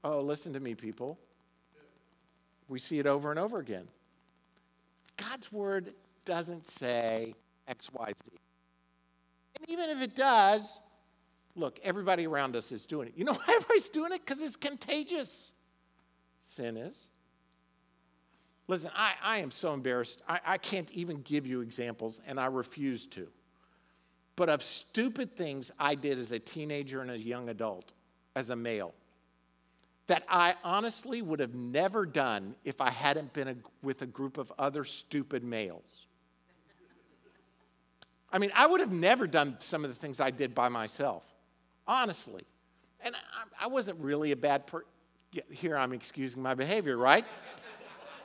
Oh, 0.03 0.20
listen 0.22 0.53
to 0.55 0.61
me, 0.61 0.74
people. 0.74 1.16
We 2.66 2.81
see 2.81 2.98
it 2.98 3.07
over 3.07 3.31
and 3.31 3.38
over 3.38 3.61
again. 3.61 3.87
God's 5.16 5.53
word 5.53 5.94
doesn't 6.24 6.66
say 6.66 7.33
X, 7.68 7.92
Y, 7.92 8.12
Z. 8.24 8.38
And 9.55 9.70
even 9.70 9.88
if 9.88 10.03
it 10.03 10.16
does, 10.16 10.81
Look, 11.59 11.81
everybody 11.83 12.27
around 12.27 12.57
us 12.57 12.73
is 12.73 12.87
doing 12.87 13.09
it. 13.09 13.14
You 13.16 13.25
know 13.25 13.33
why 13.44 13.44
everybody's 13.49 13.88
doing 13.88 14.12
it? 14.12 14.25
Because 14.25 14.42
it's 14.42 14.57
contagious. 14.57 15.53
Sin 16.38 16.77
is. 16.77 17.09
Listen, 18.68 18.90
I, 18.94 19.12
I 19.23 19.38
am 19.38 19.51
so 19.51 19.73
embarrassed. 19.75 20.23
I, 20.29 20.40
I 20.47 20.59
can't 20.59 20.90
even 20.92 21.23
give 21.23 21.47
you 21.47 21.61
examples, 21.62 22.21
and 22.27 22.38
I 22.38 22.47
refuse 22.47 23.07
to. 23.07 23.29
but 24.37 24.49
of 24.49 24.62
stupid 24.62 25.35
things 25.35 25.73
I 25.81 25.97
did 25.97 26.16
as 26.16 26.31
a 26.31 26.38
teenager 26.38 27.01
and 27.03 27.11
a 27.11 27.18
young 27.18 27.49
adult, 27.49 27.92
as 28.37 28.51
a 28.51 28.57
male, 28.57 28.94
that 30.07 30.23
I 30.29 30.55
honestly 30.62 31.23
would 31.23 31.40
have 31.40 31.55
never 31.55 32.07
done 32.07 32.55
if 32.64 32.81
I 32.81 32.90
hadn't 32.90 33.33
been 33.33 33.49
a, 33.49 33.57
with 33.83 34.01
a 34.03 34.07
group 34.07 34.38
of 34.38 34.53
other 34.59 34.85
stupid 34.85 35.42
males. 35.42 36.07
I 38.33 38.38
mean, 38.38 38.53
I 38.55 38.66
would 38.66 38.81
have 38.81 38.92
never 38.92 39.27
done 39.27 39.57
some 39.59 39.85
of 39.85 39.90
the 39.90 39.97
things 39.97 40.21
I 40.21 40.31
did 40.31 40.55
by 40.55 40.68
myself, 40.68 41.25
honestly. 41.88 42.44
And 43.01 43.16
I, 43.16 43.64
I 43.64 43.66
wasn't 43.66 43.98
really 43.98 44.31
a 44.31 44.37
bad 44.37 44.66
person. 44.66 44.87
Here 45.51 45.77
I'm 45.77 45.92
excusing 45.92 46.42
my 46.42 46.55
behavior, 46.55 46.96
right? 46.96 47.24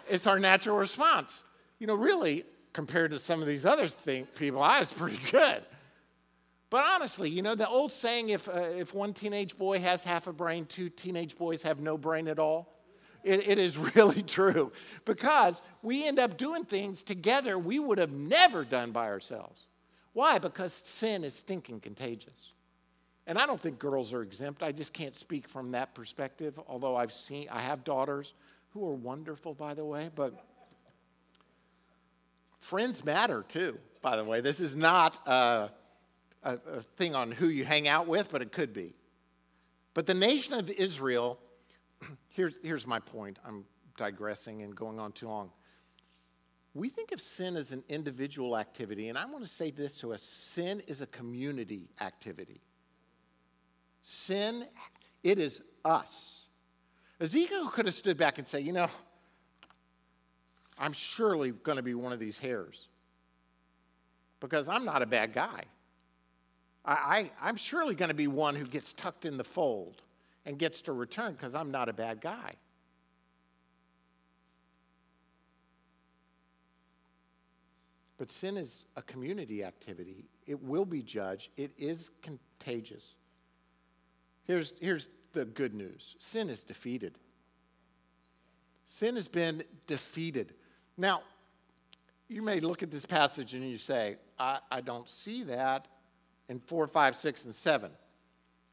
it's 0.07 0.27
our 0.27 0.37
natural 0.37 0.77
response. 0.77 1.43
You 1.79 1.87
know, 1.87 1.95
really, 1.95 2.45
compared 2.73 3.11
to 3.11 3.19
some 3.19 3.41
of 3.41 3.47
these 3.47 3.65
other 3.65 3.87
thing, 3.87 4.25
people, 4.35 4.61
I 4.61 4.79
was 4.79 4.91
pretty 4.91 5.19
good. 5.31 5.63
But 6.69 6.85
honestly, 6.85 7.29
you 7.29 7.41
know, 7.41 7.55
the 7.55 7.67
old 7.67 7.91
saying 7.91 8.29
if, 8.29 8.49
uh, 8.49 8.53
if 8.53 8.95
one 8.95 9.13
teenage 9.13 9.57
boy 9.57 9.79
has 9.79 10.03
half 10.03 10.27
a 10.27 10.33
brain, 10.33 10.65
two 10.65 10.89
teenage 10.89 11.37
boys 11.37 11.61
have 11.61 11.79
no 11.79 11.97
brain 11.97 12.27
at 12.27 12.39
all, 12.39 12.73
it, 13.23 13.47
it 13.47 13.57
is 13.59 13.77
really 13.95 14.23
true. 14.23 14.71
Because 15.05 15.61
we 15.81 16.07
end 16.07 16.19
up 16.19 16.37
doing 16.37 16.65
things 16.65 17.03
together 17.03 17.59
we 17.59 17.79
would 17.79 17.97
have 17.97 18.11
never 18.11 18.63
done 18.63 18.91
by 18.91 19.07
ourselves. 19.07 19.67
Why? 20.13 20.39
Because 20.39 20.73
sin 20.73 21.23
is 21.23 21.35
stinking 21.35 21.79
contagious. 21.79 22.52
And 23.25 23.37
I 23.37 23.45
don't 23.45 23.59
think 23.59 23.79
girls 23.79 24.11
are 24.11 24.21
exempt. 24.21 24.63
I 24.63 24.71
just 24.71 24.93
can't 24.93 25.15
speak 25.15 25.47
from 25.47 25.71
that 25.71 25.95
perspective, 25.95 26.59
although 26.67 26.95
I've 26.95 27.13
seen, 27.13 27.47
I 27.49 27.61
have 27.61 27.83
daughters 27.83 28.33
who 28.71 28.85
are 28.87 28.93
wonderful, 28.93 29.53
by 29.53 29.73
the 29.73 29.85
way, 29.85 30.09
but 30.13 30.33
friends 32.59 33.05
matter 33.05 33.45
too, 33.47 33.77
by 34.01 34.17
the 34.17 34.23
way. 34.23 34.41
This 34.41 34.59
is 34.59 34.75
not 34.75 35.25
a, 35.27 35.69
a, 36.43 36.53
a 36.53 36.81
thing 36.97 37.15
on 37.15 37.31
who 37.31 37.47
you 37.47 37.63
hang 37.63 37.87
out 37.87 38.07
with, 38.07 38.29
but 38.31 38.41
it 38.41 38.51
could 38.51 38.73
be. 38.73 38.93
But 39.93 40.05
the 40.05 40.13
nation 40.13 40.55
of 40.55 40.69
Israel, 40.69 41.39
here's, 42.29 42.57
here's 42.63 42.87
my 42.87 42.99
point. 42.99 43.39
I'm 43.45 43.63
digressing 43.95 44.63
and 44.63 44.75
going 44.75 44.99
on 44.99 45.11
too 45.11 45.27
long. 45.27 45.51
We 46.73 46.89
think 46.89 47.11
of 47.11 47.21
sin 47.21 47.55
as 47.55 47.71
an 47.71 47.83
individual 47.87 48.57
activity, 48.57 49.09
and 49.09 49.17
I 49.17 49.25
want 49.25 49.43
to 49.43 49.49
say 49.49 49.69
this 49.69 49.99
to 49.99 50.13
us 50.13 50.23
sin 50.23 50.81
is 50.87 51.01
a 51.01 51.07
community 51.07 51.87
activity. 52.01 52.61
Sin, 54.03 54.65
it 55.23 55.39
is 55.39 55.61
us. 55.85 56.45
Ezekiel 57.21 57.69
could 57.69 57.85
have 57.85 57.95
stood 57.95 58.17
back 58.17 58.37
and 58.37 58.47
said, 58.47 58.63
You 58.63 58.73
know, 58.73 58.89
I'm 60.77 60.91
surely 60.91 61.51
going 61.51 61.77
to 61.77 61.81
be 61.81 61.95
one 61.95 62.11
of 62.11 62.19
these 62.19 62.37
hairs 62.37 62.89
because 64.41 64.67
I'm 64.67 64.83
not 64.83 65.01
a 65.01 65.05
bad 65.05 65.33
guy. 65.33 65.63
I, 66.83 67.29
I, 67.41 67.49
am 67.49 67.55
surely 67.55 67.95
going 67.95 68.09
to 68.09 68.15
be 68.15 68.27
one 68.27 68.55
who 68.55 68.65
gets 68.65 68.91
tucked 68.91 69.23
in 69.23 69.37
the 69.37 69.43
fold 69.43 70.01
and 70.45 70.59
gets 70.59 70.81
to 70.81 70.91
return 70.91 71.31
because 71.31 71.55
I'm 71.55 71.71
not 71.71 71.87
a 71.87 71.93
bad 71.93 72.19
guy. 72.19 72.55
But 78.17 78.29
sin 78.29 78.57
is 78.57 78.85
a 78.97 79.01
community 79.01 79.63
activity. 79.63 80.25
It 80.45 80.61
will 80.61 80.85
be 80.85 81.01
judged. 81.01 81.51
It 81.55 81.71
is 81.77 82.11
contagious. 82.21 83.15
Here's, 84.45 84.73
here's 84.79 85.09
the 85.33 85.45
good 85.45 85.73
news 85.73 86.15
sin 86.19 86.49
is 86.49 86.63
defeated. 86.63 87.17
Sin 88.85 89.15
has 89.15 89.27
been 89.27 89.63
defeated. 89.87 90.53
Now, 90.97 91.23
you 92.27 92.41
may 92.41 92.59
look 92.59 92.83
at 92.83 92.91
this 92.91 93.05
passage 93.05 93.53
and 93.53 93.63
you 93.67 93.77
say, 93.77 94.17
I, 94.37 94.59
I 94.69 94.81
don't 94.81 95.09
see 95.09 95.43
that 95.43 95.87
in 96.49 96.59
4, 96.59 96.87
5, 96.87 97.15
6, 97.15 97.45
and 97.45 97.55
7. 97.55 97.91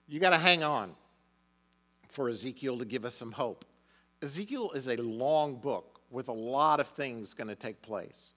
You 0.08 0.18
got 0.18 0.30
to 0.30 0.38
hang 0.38 0.64
on 0.64 0.94
for 2.08 2.28
Ezekiel 2.28 2.78
to 2.78 2.84
give 2.84 3.04
us 3.04 3.14
some 3.14 3.30
hope. 3.30 3.64
Ezekiel 4.22 4.72
is 4.72 4.88
a 4.88 4.96
long 4.96 5.56
book 5.56 6.00
with 6.10 6.28
a 6.28 6.32
lot 6.32 6.80
of 6.80 6.88
things 6.88 7.32
going 7.34 7.48
to 7.48 7.54
take 7.54 7.80
place. 7.80 8.30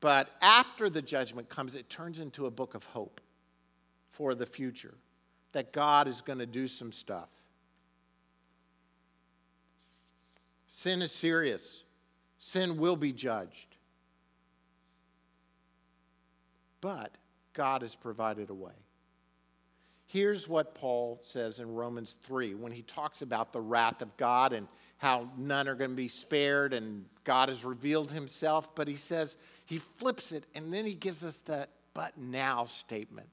But 0.00 0.28
after 0.42 0.90
the 0.90 1.02
judgment 1.02 1.48
comes, 1.48 1.74
it 1.74 1.88
turns 1.88 2.20
into 2.20 2.46
a 2.46 2.50
book 2.50 2.74
of 2.74 2.84
hope 2.84 3.20
for 4.10 4.34
the 4.34 4.46
future 4.46 4.94
that 5.52 5.72
God 5.72 6.08
is 6.08 6.20
going 6.20 6.38
to 6.38 6.46
do 6.46 6.68
some 6.68 6.92
stuff. 6.92 7.28
Sin 10.66 11.00
is 11.02 11.12
serious, 11.12 11.82
sin 12.38 12.78
will 12.78 12.96
be 12.96 13.12
judged. 13.12 13.76
But 16.80 17.12
God 17.54 17.82
has 17.82 17.94
provided 17.94 18.50
a 18.50 18.54
way. 18.54 18.72
Here's 20.06 20.48
what 20.48 20.74
Paul 20.74 21.18
says 21.22 21.58
in 21.58 21.74
Romans 21.74 22.16
3 22.24 22.54
when 22.54 22.72
he 22.72 22.82
talks 22.82 23.20
about 23.22 23.52
the 23.52 23.60
wrath 23.60 24.00
of 24.00 24.16
God 24.16 24.52
and 24.52 24.68
how 24.96 25.28
none 25.36 25.68
are 25.68 25.74
going 25.74 25.90
to 25.90 25.96
be 25.96 26.08
spared 26.08 26.72
and 26.72 27.04
God 27.24 27.48
has 27.48 27.64
revealed 27.64 28.10
himself. 28.10 28.74
But 28.74 28.88
he 28.88 28.96
says, 28.96 29.36
he 29.66 29.78
flips 29.78 30.32
it 30.32 30.44
and 30.54 30.72
then 30.72 30.84
he 30.84 30.94
gives 30.94 31.24
us 31.24 31.38
that 31.38 31.70
but 31.94 32.16
now 32.16 32.64
statement 32.64 33.28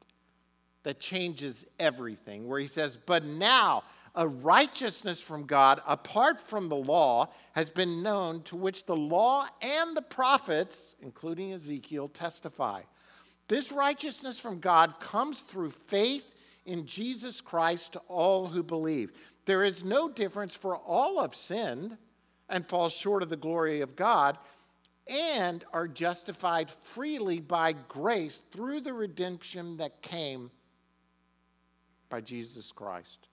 that 0.86 1.00
changes 1.00 1.66
everything, 1.80 2.48
where 2.48 2.60
he 2.60 2.68
says, 2.68 2.96
But 2.96 3.26
now 3.26 3.84
a 4.14 4.28
righteousness 4.28 5.20
from 5.20 5.46
God 5.46 5.82
apart 5.86 6.40
from 6.40 6.70
the 6.70 6.76
law 6.76 7.30
has 7.54 7.70
been 7.70 8.02
known, 8.02 8.44
to 8.44 8.56
which 8.56 8.86
the 8.86 8.96
law 8.96 9.48
and 9.62 9.98
the 9.98 10.02
prophets, 10.02 10.96
including 11.02 11.52
Ezekiel, 11.52 12.08
testify. 12.08 12.82
This 13.48 13.72
righteousness 13.72 14.40
from 14.40 14.60
God 14.60 15.00
comes 15.00 15.42
through 15.42 15.72
faith 15.72 16.32
in 16.66 16.86
Jesus 16.86 17.42
Christ 17.42 17.94
to 17.94 18.00
all 18.08 18.48
who 18.48 18.64
believe. 18.64 19.12
There 19.46 19.64
is 19.64 19.84
no 19.84 20.08
difference, 20.08 20.56
for 20.56 20.78
all 20.78 21.22
have 21.22 21.36
sinned 21.36 21.98
and 22.48 22.66
fall 22.66 22.90
short 22.90 23.24
of 23.24 23.30
the 23.30 23.36
glory 23.36 23.82
of 23.82 23.96
God 23.96 24.38
and 25.08 25.64
are 25.74 25.88
justified 25.88 26.70
freely 26.70 27.40
by 27.40 27.74
grace 27.74 28.38
through 28.52 28.82
the 28.82 28.94
redemption 28.94 29.78
that 29.78 30.02
came 30.02 30.52
by 32.10 32.22
Jesus 32.22 32.72
Christ. 32.72 33.28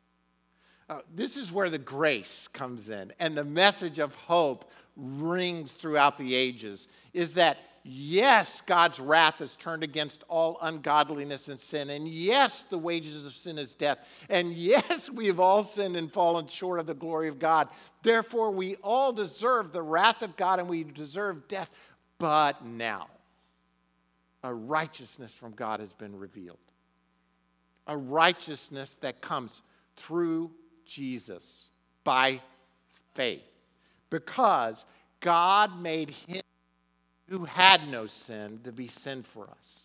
Uh, 0.88 1.00
this 1.14 1.37
is 1.37 1.52
where 1.52 1.70
the 1.70 1.78
grace 1.78 2.48
comes 2.48 2.90
in 2.90 3.12
and 3.18 3.37
the 3.37 3.44
message 3.44 3.98
of 3.98 4.14
hope 4.14 4.70
rings 4.96 5.72
throughout 5.72 6.18
the 6.18 6.35
ages 6.35 6.88
is 7.14 7.35
that 7.35 7.58
yes, 7.85 8.61
God's 8.61 9.00
wrath 9.00 9.40
is 9.40 9.56
turned 9.56 9.82
against 9.82 10.22
all 10.28 10.58
ungodliness 10.62 11.48
and 11.48 11.58
sin. 11.58 11.90
And 11.90 12.08
yes, 12.08 12.62
the 12.62 12.78
wages 12.78 13.26
of 13.26 13.32
sin 13.32 13.58
is 13.58 13.74
death. 13.74 14.06
And 14.28 14.52
yes, 14.54 15.11
we 15.11 15.26
have 15.26 15.40
all 15.40 15.64
sinned 15.64 15.96
and 15.96 16.12
fallen 16.12 16.46
short 16.46 16.80
of 16.80 16.87
the 16.87 16.94
glory 16.94 17.28
of 17.28 17.38
God. 17.38 17.68
Therefore, 18.02 18.50
we 18.50 18.76
all 18.76 19.12
deserve 19.12 19.72
the 19.72 19.82
wrath 19.82 20.22
of 20.22 20.37
God 20.37 20.58
and 20.58 20.68
we 20.68 20.85
deserve 20.85 21.48
death. 21.48 21.70
But 22.18 22.64
now, 22.64 23.08
a 24.44 24.52
righteousness 24.52 25.32
from 25.32 25.52
God 25.52 25.80
has 25.80 25.92
been 25.92 26.16
revealed. 26.16 26.58
A 27.87 27.97
righteousness 27.97 28.95
that 28.97 29.21
comes 29.21 29.62
through 29.97 30.51
Jesus 30.85 31.64
by 32.05 32.40
faith. 33.14 33.42
Because 34.11 34.85
God 35.21 35.81
made 35.81 36.11
him 36.11 36.42
who 37.29 37.45
had 37.45 37.88
no 37.88 38.07
sin 38.07 38.61
to 38.64 38.73
be 38.73 38.87
sin 38.87 39.23
for 39.23 39.49
us, 39.49 39.83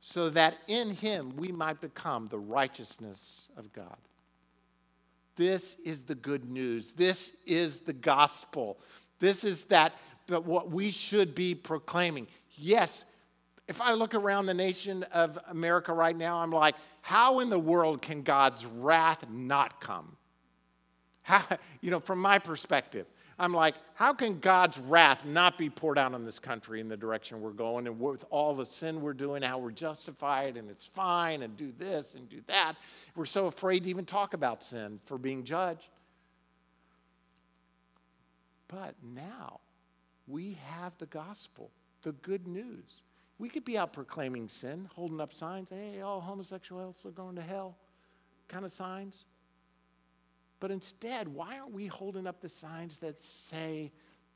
so 0.00 0.28
that 0.30 0.54
in 0.68 0.90
him 0.90 1.34
we 1.36 1.48
might 1.48 1.80
become 1.80 2.28
the 2.28 2.38
righteousness 2.38 3.48
of 3.56 3.72
God. 3.72 3.96
This 5.34 5.80
is 5.80 6.04
the 6.04 6.14
good 6.14 6.48
news. 6.48 6.92
This 6.92 7.32
is 7.46 7.78
the 7.80 7.92
gospel. 7.92 8.78
This 9.18 9.42
is 9.42 9.64
that 9.64 9.94
but 10.26 10.44
what 10.44 10.70
we 10.70 10.90
should 10.90 11.34
be 11.34 11.54
proclaiming. 11.54 12.26
Yes, 12.56 13.04
if 13.66 13.80
I 13.80 13.92
look 13.92 14.14
around 14.14 14.46
the 14.46 14.54
nation 14.54 15.04
of 15.12 15.38
America 15.48 15.92
right 15.92 16.16
now, 16.16 16.38
I'm 16.38 16.50
like, 16.50 16.74
how 17.00 17.40
in 17.40 17.48
the 17.48 17.58
world 17.58 18.02
can 18.02 18.22
God's 18.22 18.66
wrath 18.66 19.28
not 19.30 19.80
come? 19.80 20.16
How, 21.22 21.42
you 21.80 21.90
know, 21.90 22.00
from 22.00 22.18
my 22.20 22.38
perspective, 22.38 23.06
I'm 23.38 23.52
like, 23.52 23.74
how 23.94 24.12
can 24.12 24.38
God's 24.38 24.78
wrath 24.78 25.24
not 25.24 25.58
be 25.58 25.68
poured 25.68 25.98
out 25.98 26.14
on 26.14 26.24
this 26.24 26.38
country 26.38 26.80
in 26.80 26.88
the 26.88 26.96
direction 26.96 27.40
we're 27.40 27.50
going 27.50 27.86
and 27.86 27.98
with 27.98 28.24
all 28.30 28.54
the 28.54 28.66
sin 28.66 29.00
we're 29.00 29.12
doing, 29.12 29.42
how 29.42 29.58
we're 29.58 29.72
justified 29.72 30.56
and 30.56 30.70
it's 30.70 30.84
fine 30.84 31.42
and 31.42 31.56
do 31.56 31.72
this 31.76 32.14
and 32.14 32.28
do 32.28 32.40
that? 32.46 32.74
We're 33.16 33.24
so 33.24 33.46
afraid 33.46 33.84
to 33.84 33.90
even 33.90 34.04
talk 34.04 34.34
about 34.34 34.62
sin 34.62 35.00
for 35.02 35.18
being 35.18 35.42
judged. 35.42 35.88
But 38.68 38.94
now 39.02 39.60
we 40.28 40.58
have 40.70 40.96
the 40.98 41.06
gospel, 41.06 41.70
the 42.02 42.12
good 42.12 42.46
news. 42.46 43.02
We 43.38 43.48
could 43.48 43.64
be 43.64 43.76
out 43.76 43.92
proclaiming 43.92 44.48
sin, 44.48 44.88
holding 44.94 45.20
up 45.20 45.32
signs, 45.32 45.70
hey, 45.70 46.00
all 46.00 46.20
homosexuals 46.20 47.04
are 47.04 47.10
going 47.10 47.36
to 47.36 47.42
hell, 47.42 47.76
kind 48.48 48.64
of 48.64 48.72
signs. 48.72 49.24
But 50.60 50.70
instead, 50.70 51.28
why 51.28 51.58
aren't 51.58 51.72
we 51.72 51.86
holding 51.86 52.26
up 52.26 52.40
the 52.40 52.48
signs 52.48 52.96
that 52.98 53.22
say 53.22 53.92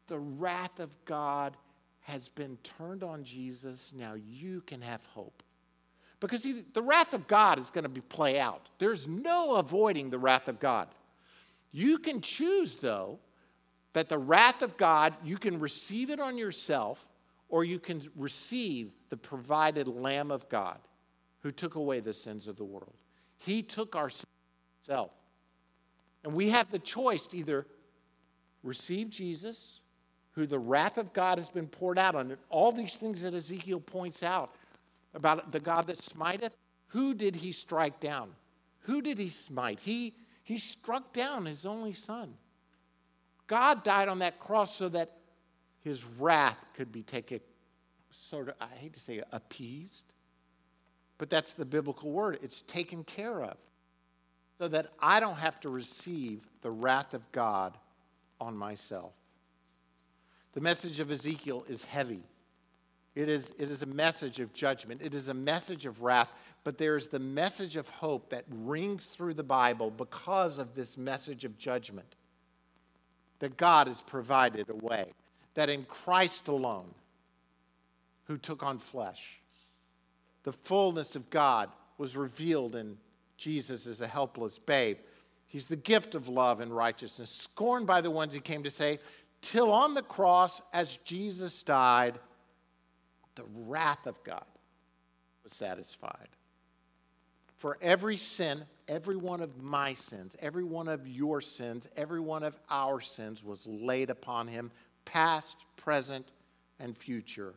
the 0.08 0.18
wrath 0.18 0.80
of 0.80 0.96
God 1.04 1.56
has 2.00 2.28
been 2.28 2.56
turned 2.62 3.04
on 3.04 3.22
Jesus, 3.22 3.92
now 3.94 4.14
you 4.14 4.62
can 4.62 4.80
have 4.80 5.04
hope. 5.06 5.42
Because 6.20 6.42
the 6.72 6.82
wrath 6.82 7.12
of 7.12 7.28
God 7.28 7.58
is 7.58 7.70
going 7.70 7.84
to 7.84 7.88
be 7.88 8.00
play 8.00 8.40
out. 8.40 8.68
There's 8.78 9.06
no 9.06 9.56
avoiding 9.56 10.10
the 10.10 10.18
wrath 10.18 10.48
of 10.48 10.58
God. 10.58 10.88
You 11.70 11.98
can 11.98 12.20
choose, 12.20 12.76
though, 12.76 13.20
that 13.92 14.08
the 14.08 14.18
wrath 14.18 14.62
of 14.62 14.76
God, 14.76 15.14
you 15.22 15.36
can 15.36 15.60
receive 15.60 16.10
it 16.10 16.18
on 16.18 16.38
yourself, 16.38 17.06
or 17.48 17.64
you 17.64 17.78
can 17.78 18.02
receive 18.16 18.92
the 19.08 19.16
provided 19.16 19.88
Lamb 19.88 20.30
of 20.30 20.48
God 20.48 20.78
who 21.40 21.50
took 21.50 21.76
away 21.76 22.00
the 22.00 22.14
sins 22.14 22.46
of 22.46 22.56
the 22.56 22.64
world. 22.64 22.94
He 23.38 23.62
took 23.62 23.96
our 23.96 24.10
sins 24.10 24.26
himself. 24.84 25.10
And 26.24 26.34
we 26.34 26.50
have 26.50 26.70
the 26.70 26.78
choice 26.78 27.26
to 27.26 27.36
either 27.36 27.66
receive 28.62 29.08
Jesus, 29.08 29.80
who 30.32 30.46
the 30.46 30.58
wrath 30.58 30.98
of 30.98 31.12
God 31.12 31.38
has 31.38 31.48
been 31.48 31.68
poured 31.68 31.98
out 31.98 32.14
on. 32.14 32.30
And 32.30 32.40
all 32.50 32.72
these 32.72 32.96
things 32.96 33.22
that 33.22 33.34
Ezekiel 33.34 33.80
points 33.80 34.22
out 34.22 34.54
about 35.14 35.52
the 35.52 35.60
God 35.60 35.86
that 35.86 35.98
smiteth, 35.98 36.52
who 36.88 37.14
did 37.14 37.36
he 37.36 37.52
strike 37.52 38.00
down? 38.00 38.30
Who 38.80 39.00
did 39.00 39.18
he 39.18 39.28
smite? 39.28 39.78
He, 39.80 40.14
he 40.42 40.56
struck 40.56 41.12
down 41.12 41.46
his 41.46 41.66
only 41.66 41.92
son. 41.92 42.34
God 43.46 43.84
died 43.84 44.08
on 44.08 44.18
that 44.18 44.38
cross 44.40 44.74
so 44.74 44.88
that 44.90 45.17
his 45.82 46.04
wrath 46.04 46.64
could 46.74 46.92
be 46.92 47.02
taken, 47.02 47.40
sort 48.10 48.48
of, 48.48 48.54
I 48.60 48.68
hate 48.76 48.94
to 48.94 49.00
say 49.00 49.22
appeased, 49.32 50.12
but 51.18 51.30
that's 51.30 51.52
the 51.52 51.64
biblical 51.64 52.10
word. 52.10 52.38
It's 52.42 52.60
taken 52.62 53.04
care 53.04 53.42
of 53.42 53.56
so 54.58 54.68
that 54.68 54.92
I 55.00 55.20
don't 55.20 55.36
have 55.36 55.60
to 55.60 55.68
receive 55.68 56.46
the 56.62 56.70
wrath 56.70 57.14
of 57.14 57.30
God 57.32 57.76
on 58.40 58.56
myself. 58.56 59.12
The 60.52 60.60
message 60.60 60.98
of 61.00 61.10
Ezekiel 61.10 61.64
is 61.68 61.84
heavy. 61.84 62.22
It 63.14 63.28
is, 63.28 63.52
it 63.58 63.70
is 63.70 63.82
a 63.82 63.86
message 63.86 64.40
of 64.40 64.52
judgment. 64.52 65.00
It 65.02 65.14
is 65.14 65.28
a 65.28 65.34
message 65.34 65.86
of 65.86 66.02
wrath, 66.02 66.32
but 66.64 66.78
there 66.78 66.96
is 66.96 67.08
the 67.08 67.18
message 67.18 67.76
of 67.76 67.88
hope 67.88 68.30
that 68.30 68.44
rings 68.48 69.06
through 69.06 69.34
the 69.34 69.42
Bible 69.42 69.90
because 69.90 70.58
of 70.58 70.74
this 70.74 70.96
message 70.96 71.44
of 71.44 71.58
judgment. 71.58 72.14
That 73.40 73.56
God 73.56 73.86
has 73.86 74.00
provided 74.00 74.68
a 74.70 74.74
way, 74.74 75.12
that 75.58 75.68
in 75.68 75.84
Christ 75.86 76.46
alone, 76.46 76.86
who 78.26 78.38
took 78.38 78.62
on 78.62 78.78
flesh, 78.78 79.40
the 80.44 80.52
fullness 80.52 81.16
of 81.16 81.28
God 81.30 81.68
was 81.98 82.16
revealed 82.16 82.76
in 82.76 82.96
Jesus 83.38 83.88
as 83.88 84.00
a 84.00 84.06
helpless 84.06 84.56
babe. 84.60 84.98
He's 85.48 85.66
the 85.66 85.74
gift 85.74 86.14
of 86.14 86.28
love 86.28 86.60
and 86.60 86.70
righteousness, 86.70 87.28
scorned 87.28 87.88
by 87.88 88.00
the 88.00 88.08
ones 88.08 88.32
he 88.32 88.38
came 88.38 88.62
to 88.62 88.70
save, 88.70 89.00
till 89.42 89.72
on 89.72 89.94
the 89.94 90.02
cross, 90.02 90.62
as 90.72 90.98
Jesus 90.98 91.60
died, 91.64 92.20
the 93.34 93.44
wrath 93.66 94.06
of 94.06 94.22
God 94.22 94.46
was 95.42 95.54
satisfied. 95.54 96.28
For 97.56 97.78
every 97.82 98.16
sin, 98.16 98.62
every 98.86 99.16
one 99.16 99.40
of 99.40 99.60
my 99.60 99.92
sins, 99.92 100.36
every 100.40 100.62
one 100.62 100.86
of 100.86 101.08
your 101.08 101.40
sins, 101.40 101.88
every 101.96 102.20
one 102.20 102.44
of 102.44 102.56
our 102.70 103.00
sins 103.00 103.42
was 103.42 103.66
laid 103.66 104.08
upon 104.08 104.46
him, 104.46 104.70
past, 105.08 105.56
present, 105.76 106.26
and 106.78 106.96
future, 106.96 107.54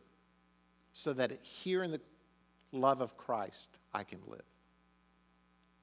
so 0.93 1.13
that 1.13 1.31
here 1.43 1.83
in 1.83 1.91
the 1.91 2.01
love 2.71 3.01
of 3.01 3.17
Christ 3.17 3.67
I 3.93 4.03
can 4.03 4.19
live. 4.27 4.41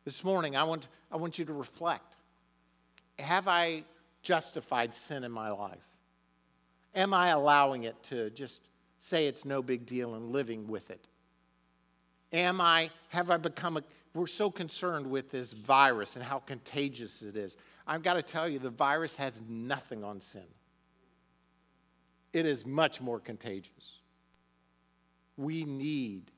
This 0.05 0.25
morning, 0.25 0.57
I 0.57 0.65
want, 0.65 0.89
I 1.13 1.17
want 1.17 1.39
you 1.39 1.45
to 1.45 1.53
reflect. 1.53 2.17
Have 3.19 3.49
I 3.49 3.83
justified 4.23 4.95
sin 4.95 5.25
in 5.25 5.31
my 5.31 5.51
life? 5.51 5.85
Am 6.95 7.13
I 7.13 7.29
allowing 7.29 7.85
it 7.85 8.03
to 8.05 8.31
just 8.31 8.63
say 8.99 9.27
it's 9.27 9.45
no 9.45 9.63
big 9.63 9.85
deal 9.85 10.15
and 10.15 10.31
living 10.31 10.67
with 10.67 10.91
it? 10.91 11.07
Am 12.33 12.61
I, 12.61 12.91
have 13.11 13.31
I 13.31 13.37
become 13.37 13.77
a, 13.77 13.83
we're 14.15 14.27
so 14.27 14.51
concerned 14.51 15.07
with 15.07 15.31
this 15.31 15.53
virus 15.53 16.17
and 16.17 16.25
how 16.25 16.39
contagious 16.39 17.23
it 17.23 17.37
is. 17.37 17.57
I've 17.87 18.03
got 18.03 18.15
to 18.15 18.23
tell 18.23 18.49
you, 18.49 18.59
the 18.59 18.71
virus 18.71 19.15
has 19.17 19.43
nothing 19.49 20.03
on 20.03 20.21
sin. 20.21 20.43
It 22.39 22.47
is 22.47 22.65
much 22.65 23.01
more 23.01 23.19
contagious. 23.19 23.99
We 25.37 25.65
need 25.65 26.31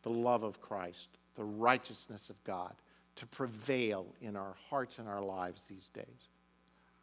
the 0.00 0.08
love 0.08 0.42
of 0.42 0.58
Christ 0.62 1.08
the 1.34 1.44
righteousness 1.44 2.30
of 2.30 2.42
God 2.44 2.72
to 3.16 3.26
prevail 3.26 4.06
in 4.22 4.36
our 4.36 4.54
hearts 4.70 4.98
and 4.98 5.06
our 5.06 5.20
lives 5.20 5.64
these 5.64 5.88
days. 5.88 6.28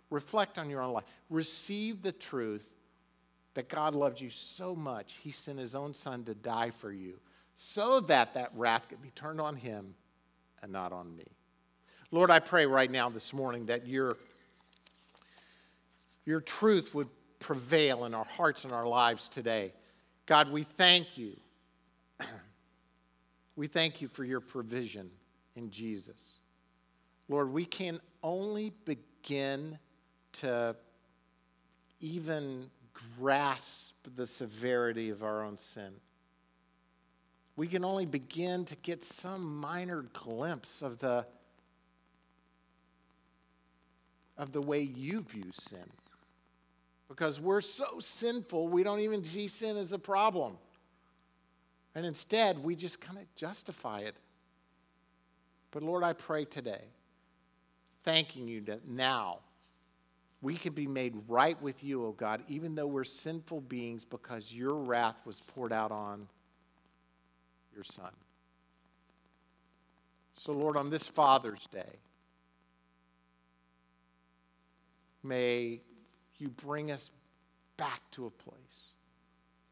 Reflect 0.09 0.57
on 0.57 0.71
your 0.71 0.81
own 0.81 0.93
life. 0.93 1.03
Receive 1.29 2.01
the 2.01 2.11
truth 2.11 2.67
that 3.53 3.69
God 3.69 3.93
loved 3.93 4.19
you 4.19 4.31
so 4.31 4.75
much, 4.75 5.17
He 5.21 5.29
sent 5.29 5.59
His 5.59 5.75
own 5.75 5.93
Son 5.93 6.23
to 6.23 6.33
die 6.33 6.71
for 6.71 6.91
you 6.91 7.13
so 7.53 7.99
that 7.99 8.33
that 8.33 8.51
wrath 8.55 8.87
could 8.89 9.03
be 9.03 9.11
turned 9.11 9.39
on 9.39 9.55
Him 9.55 9.93
and 10.63 10.71
not 10.71 10.91
on 10.91 11.15
me. 11.15 11.27
Lord, 12.09 12.31
I 12.31 12.39
pray 12.39 12.65
right 12.65 12.89
now 12.89 13.09
this 13.09 13.35
morning 13.35 13.67
that 13.67 13.87
your, 13.87 14.17
your 16.25 16.41
truth 16.41 16.95
would 16.95 17.07
prevail 17.39 18.05
in 18.05 18.13
our 18.13 18.25
hearts 18.25 18.63
and 18.63 18.73
our 18.73 18.87
lives 18.87 19.27
today. 19.27 19.73
God, 20.25 20.51
we 20.51 20.63
thank 20.63 21.17
you 21.17 21.35
we 23.55 23.67
thank 23.67 24.01
you 24.01 24.07
for 24.07 24.23
your 24.23 24.39
provision 24.39 25.09
in 25.55 25.71
Jesus. 25.71 26.39
Lord, 27.27 27.51
we 27.51 27.65
can 27.65 27.99
only 28.23 28.71
begin 28.85 29.77
to 30.33 30.75
even 32.01 32.69
grasp 33.17 33.95
the 34.15 34.25
severity 34.25 35.09
of 35.09 35.23
our 35.23 35.43
own 35.43 35.57
sin. 35.57 35.91
We 37.55 37.67
can 37.67 37.83
only 37.83 38.05
begin 38.05 38.65
to 38.65 38.75
get 38.77 39.03
some 39.03 39.59
minor 39.59 40.05
glimpse 40.13 40.81
of 40.81 40.99
the 40.99 41.25
of 44.37 44.53
the 44.53 44.61
way 44.61 44.79
you 44.79 45.21
view 45.21 45.51
sin. 45.51 45.83
Because 47.09 47.41
we're 47.41 47.61
so 47.61 47.99
sinful, 47.99 48.67
we 48.67 48.83
don't 48.83 48.99
even 48.99 49.23
see 49.23 49.47
sin 49.47 49.75
as 49.75 49.91
a 49.91 49.99
problem. 49.99 50.57
And 51.95 52.05
instead, 52.05 52.63
we 52.63 52.75
just 52.75 53.01
kind 53.01 53.17
of 53.17 53.25
justify 53.35 54.01
it. 54.01 54.15
But 55.71 55.83
Lord, 55.83 56.03
I 56.03 56.13
pray 56.13 56.45
today, 56.45 56.83
thanking 58.03 58.47
you 58.47 58.61
that 58.61 58.87
now 58.87 59.39
we 60.41 60.55
can 60.55 60.73
be 60.73 60.87
made 60.87 61.13
right 61.27 61.61
with 61.61 61.83
you, 61.83 62.03
O 62.03 62.07
oh 62.07 62.11
God, 62.11 62.43
even 62.47 62.75
though 62.75 62.87
we're 62.87 63.03
sinful 63.03 63.61
beings, 63.61 64.05
because 64.05 64.53
your 64.53 64.75
wrath 64.75 65.17
was 65.25 65.41
poured 65.41 65.73
out 65.73 65.91
on 65.91 66.27
your 67.73 67.83
Son. 67.83 68.11
So, 70.33 70.53
Lord, 70.53 70.77
on 70.77 70.89
this 70.89 71.05
Father's 71.05 71.67
Day, 71.67 71.99
may 75.21 75.81
you 76.39 76.49
bring 76.49 76.91
us 76.91 77.11
back 77.77 78.01
to 78.11 78.25
a 78.25 78.29
place 78.29 78.93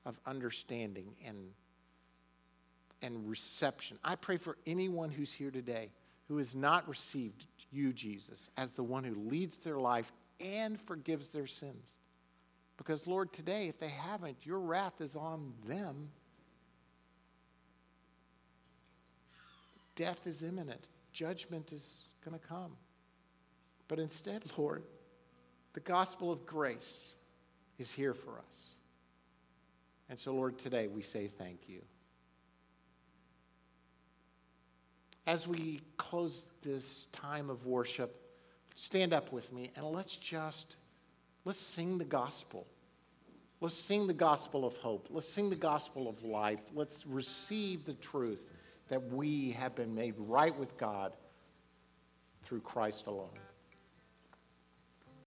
of 0.05 0.19
understanding 0.25 1.15
and 1.25 1.37
and 3.01 3.29
reception. 3.29 3.97
I 4.03 4.15
pray 4.15 4.37
for 4.37 4.57
anyone 4.65 5.09
who's 5.09 5.31
here 5.31 5.51
today 5.51 5.91
who 6.27 6.37
has 6.37 6.55
not 6.55 6.87
received 6.89 7.45
you, 7.71 7.93
Jesus, 7.93 8.49
as 8.57 8.71
the 8.71 8.83
one 8.83 9.03
who 9.03 9.15
leads 9.15 9.57
their 9.57 9.77
life 9.77 10.11
and 10.39 10.79
forgives 10.81 11.29
their 11.29 11.47
sins. 11.47 11.91
Because, 12.77 13.07
Lord, 13.07 13.33
today, 13.33 13.67
if 13.67 13.79
they 13.79 13.89
haven't, 13.89 14.37
your 14.43 14.59
wrath 14.59 15.01
is 15.01 15.15
on 15.15 15.53
them. 15.67 16.09
Death 19.95 20.27
is 20.27 20.43
imminent, 20.43 20.85
judgment 21.11 21.71
is 21.71 22.03
going 22.23 22.37
to 22.39 22.45
come. 22.45 22.71
But 23.87 23.99
instead, 23.99 24.43
Lord, 24.57 24.83
the 25.77 25.81
gospel 25.81 26.31
of 26.31 26.43
grace 26.47 27.13
is 27.77 27.91
here 27.91 28.15
for 28.15 28.39
us. 28.47 28.73
And 30.09 30.17
so, 30.17 30.33
Lord, 30.33 30.57
today 30.57 30.87
we 30.87 31.03
say 31.03 31.27
thank 31.27 31.69
you. 31.69 31.83
as 35.27 35.47
we 35.47 35.81
close 35.97 36.47
this 36.63 37.05
time 37.11 37.51
of 37.51 37.67
worship, 37.67 38.15
stand 38.75 39.13
up 39.13 39.31
with 39.31 39.53
me 39.53 39.69
and 39.75 39.85
let's 39.85 40.15
just 40.15 40.77
let's 41.45 41.59
sing 41.59 41.99
the 41.99 42.05
gospel. 42.05 42.65
Let's 43.61 43.75
sing 43.75 44.07
the 44.07 44.13
gospel 44.13 44.65
of 44.65 44.75
hope. 44.77 45.07
Let's 45.11 45.29
sing 45.29 45.51
the 45.51 45.55
gospel 45.55 46.09
of 46.09 46.23
life. 46.23 46.61
Let's 46.73 47.05
receive 47.05 47.85
the 47.85 47.93
truth 47.93 48.47
that 48.89 49.11
we 49.11 49.51
have 49.51 49.75
been 49.75 49.93
made 49.93 50.15
right 50.17 50.57
with 50.57 50.75
God 50.77 51.13
through 52.43 52.61
Christ 52.61 53.05
alone. 53.05 53.29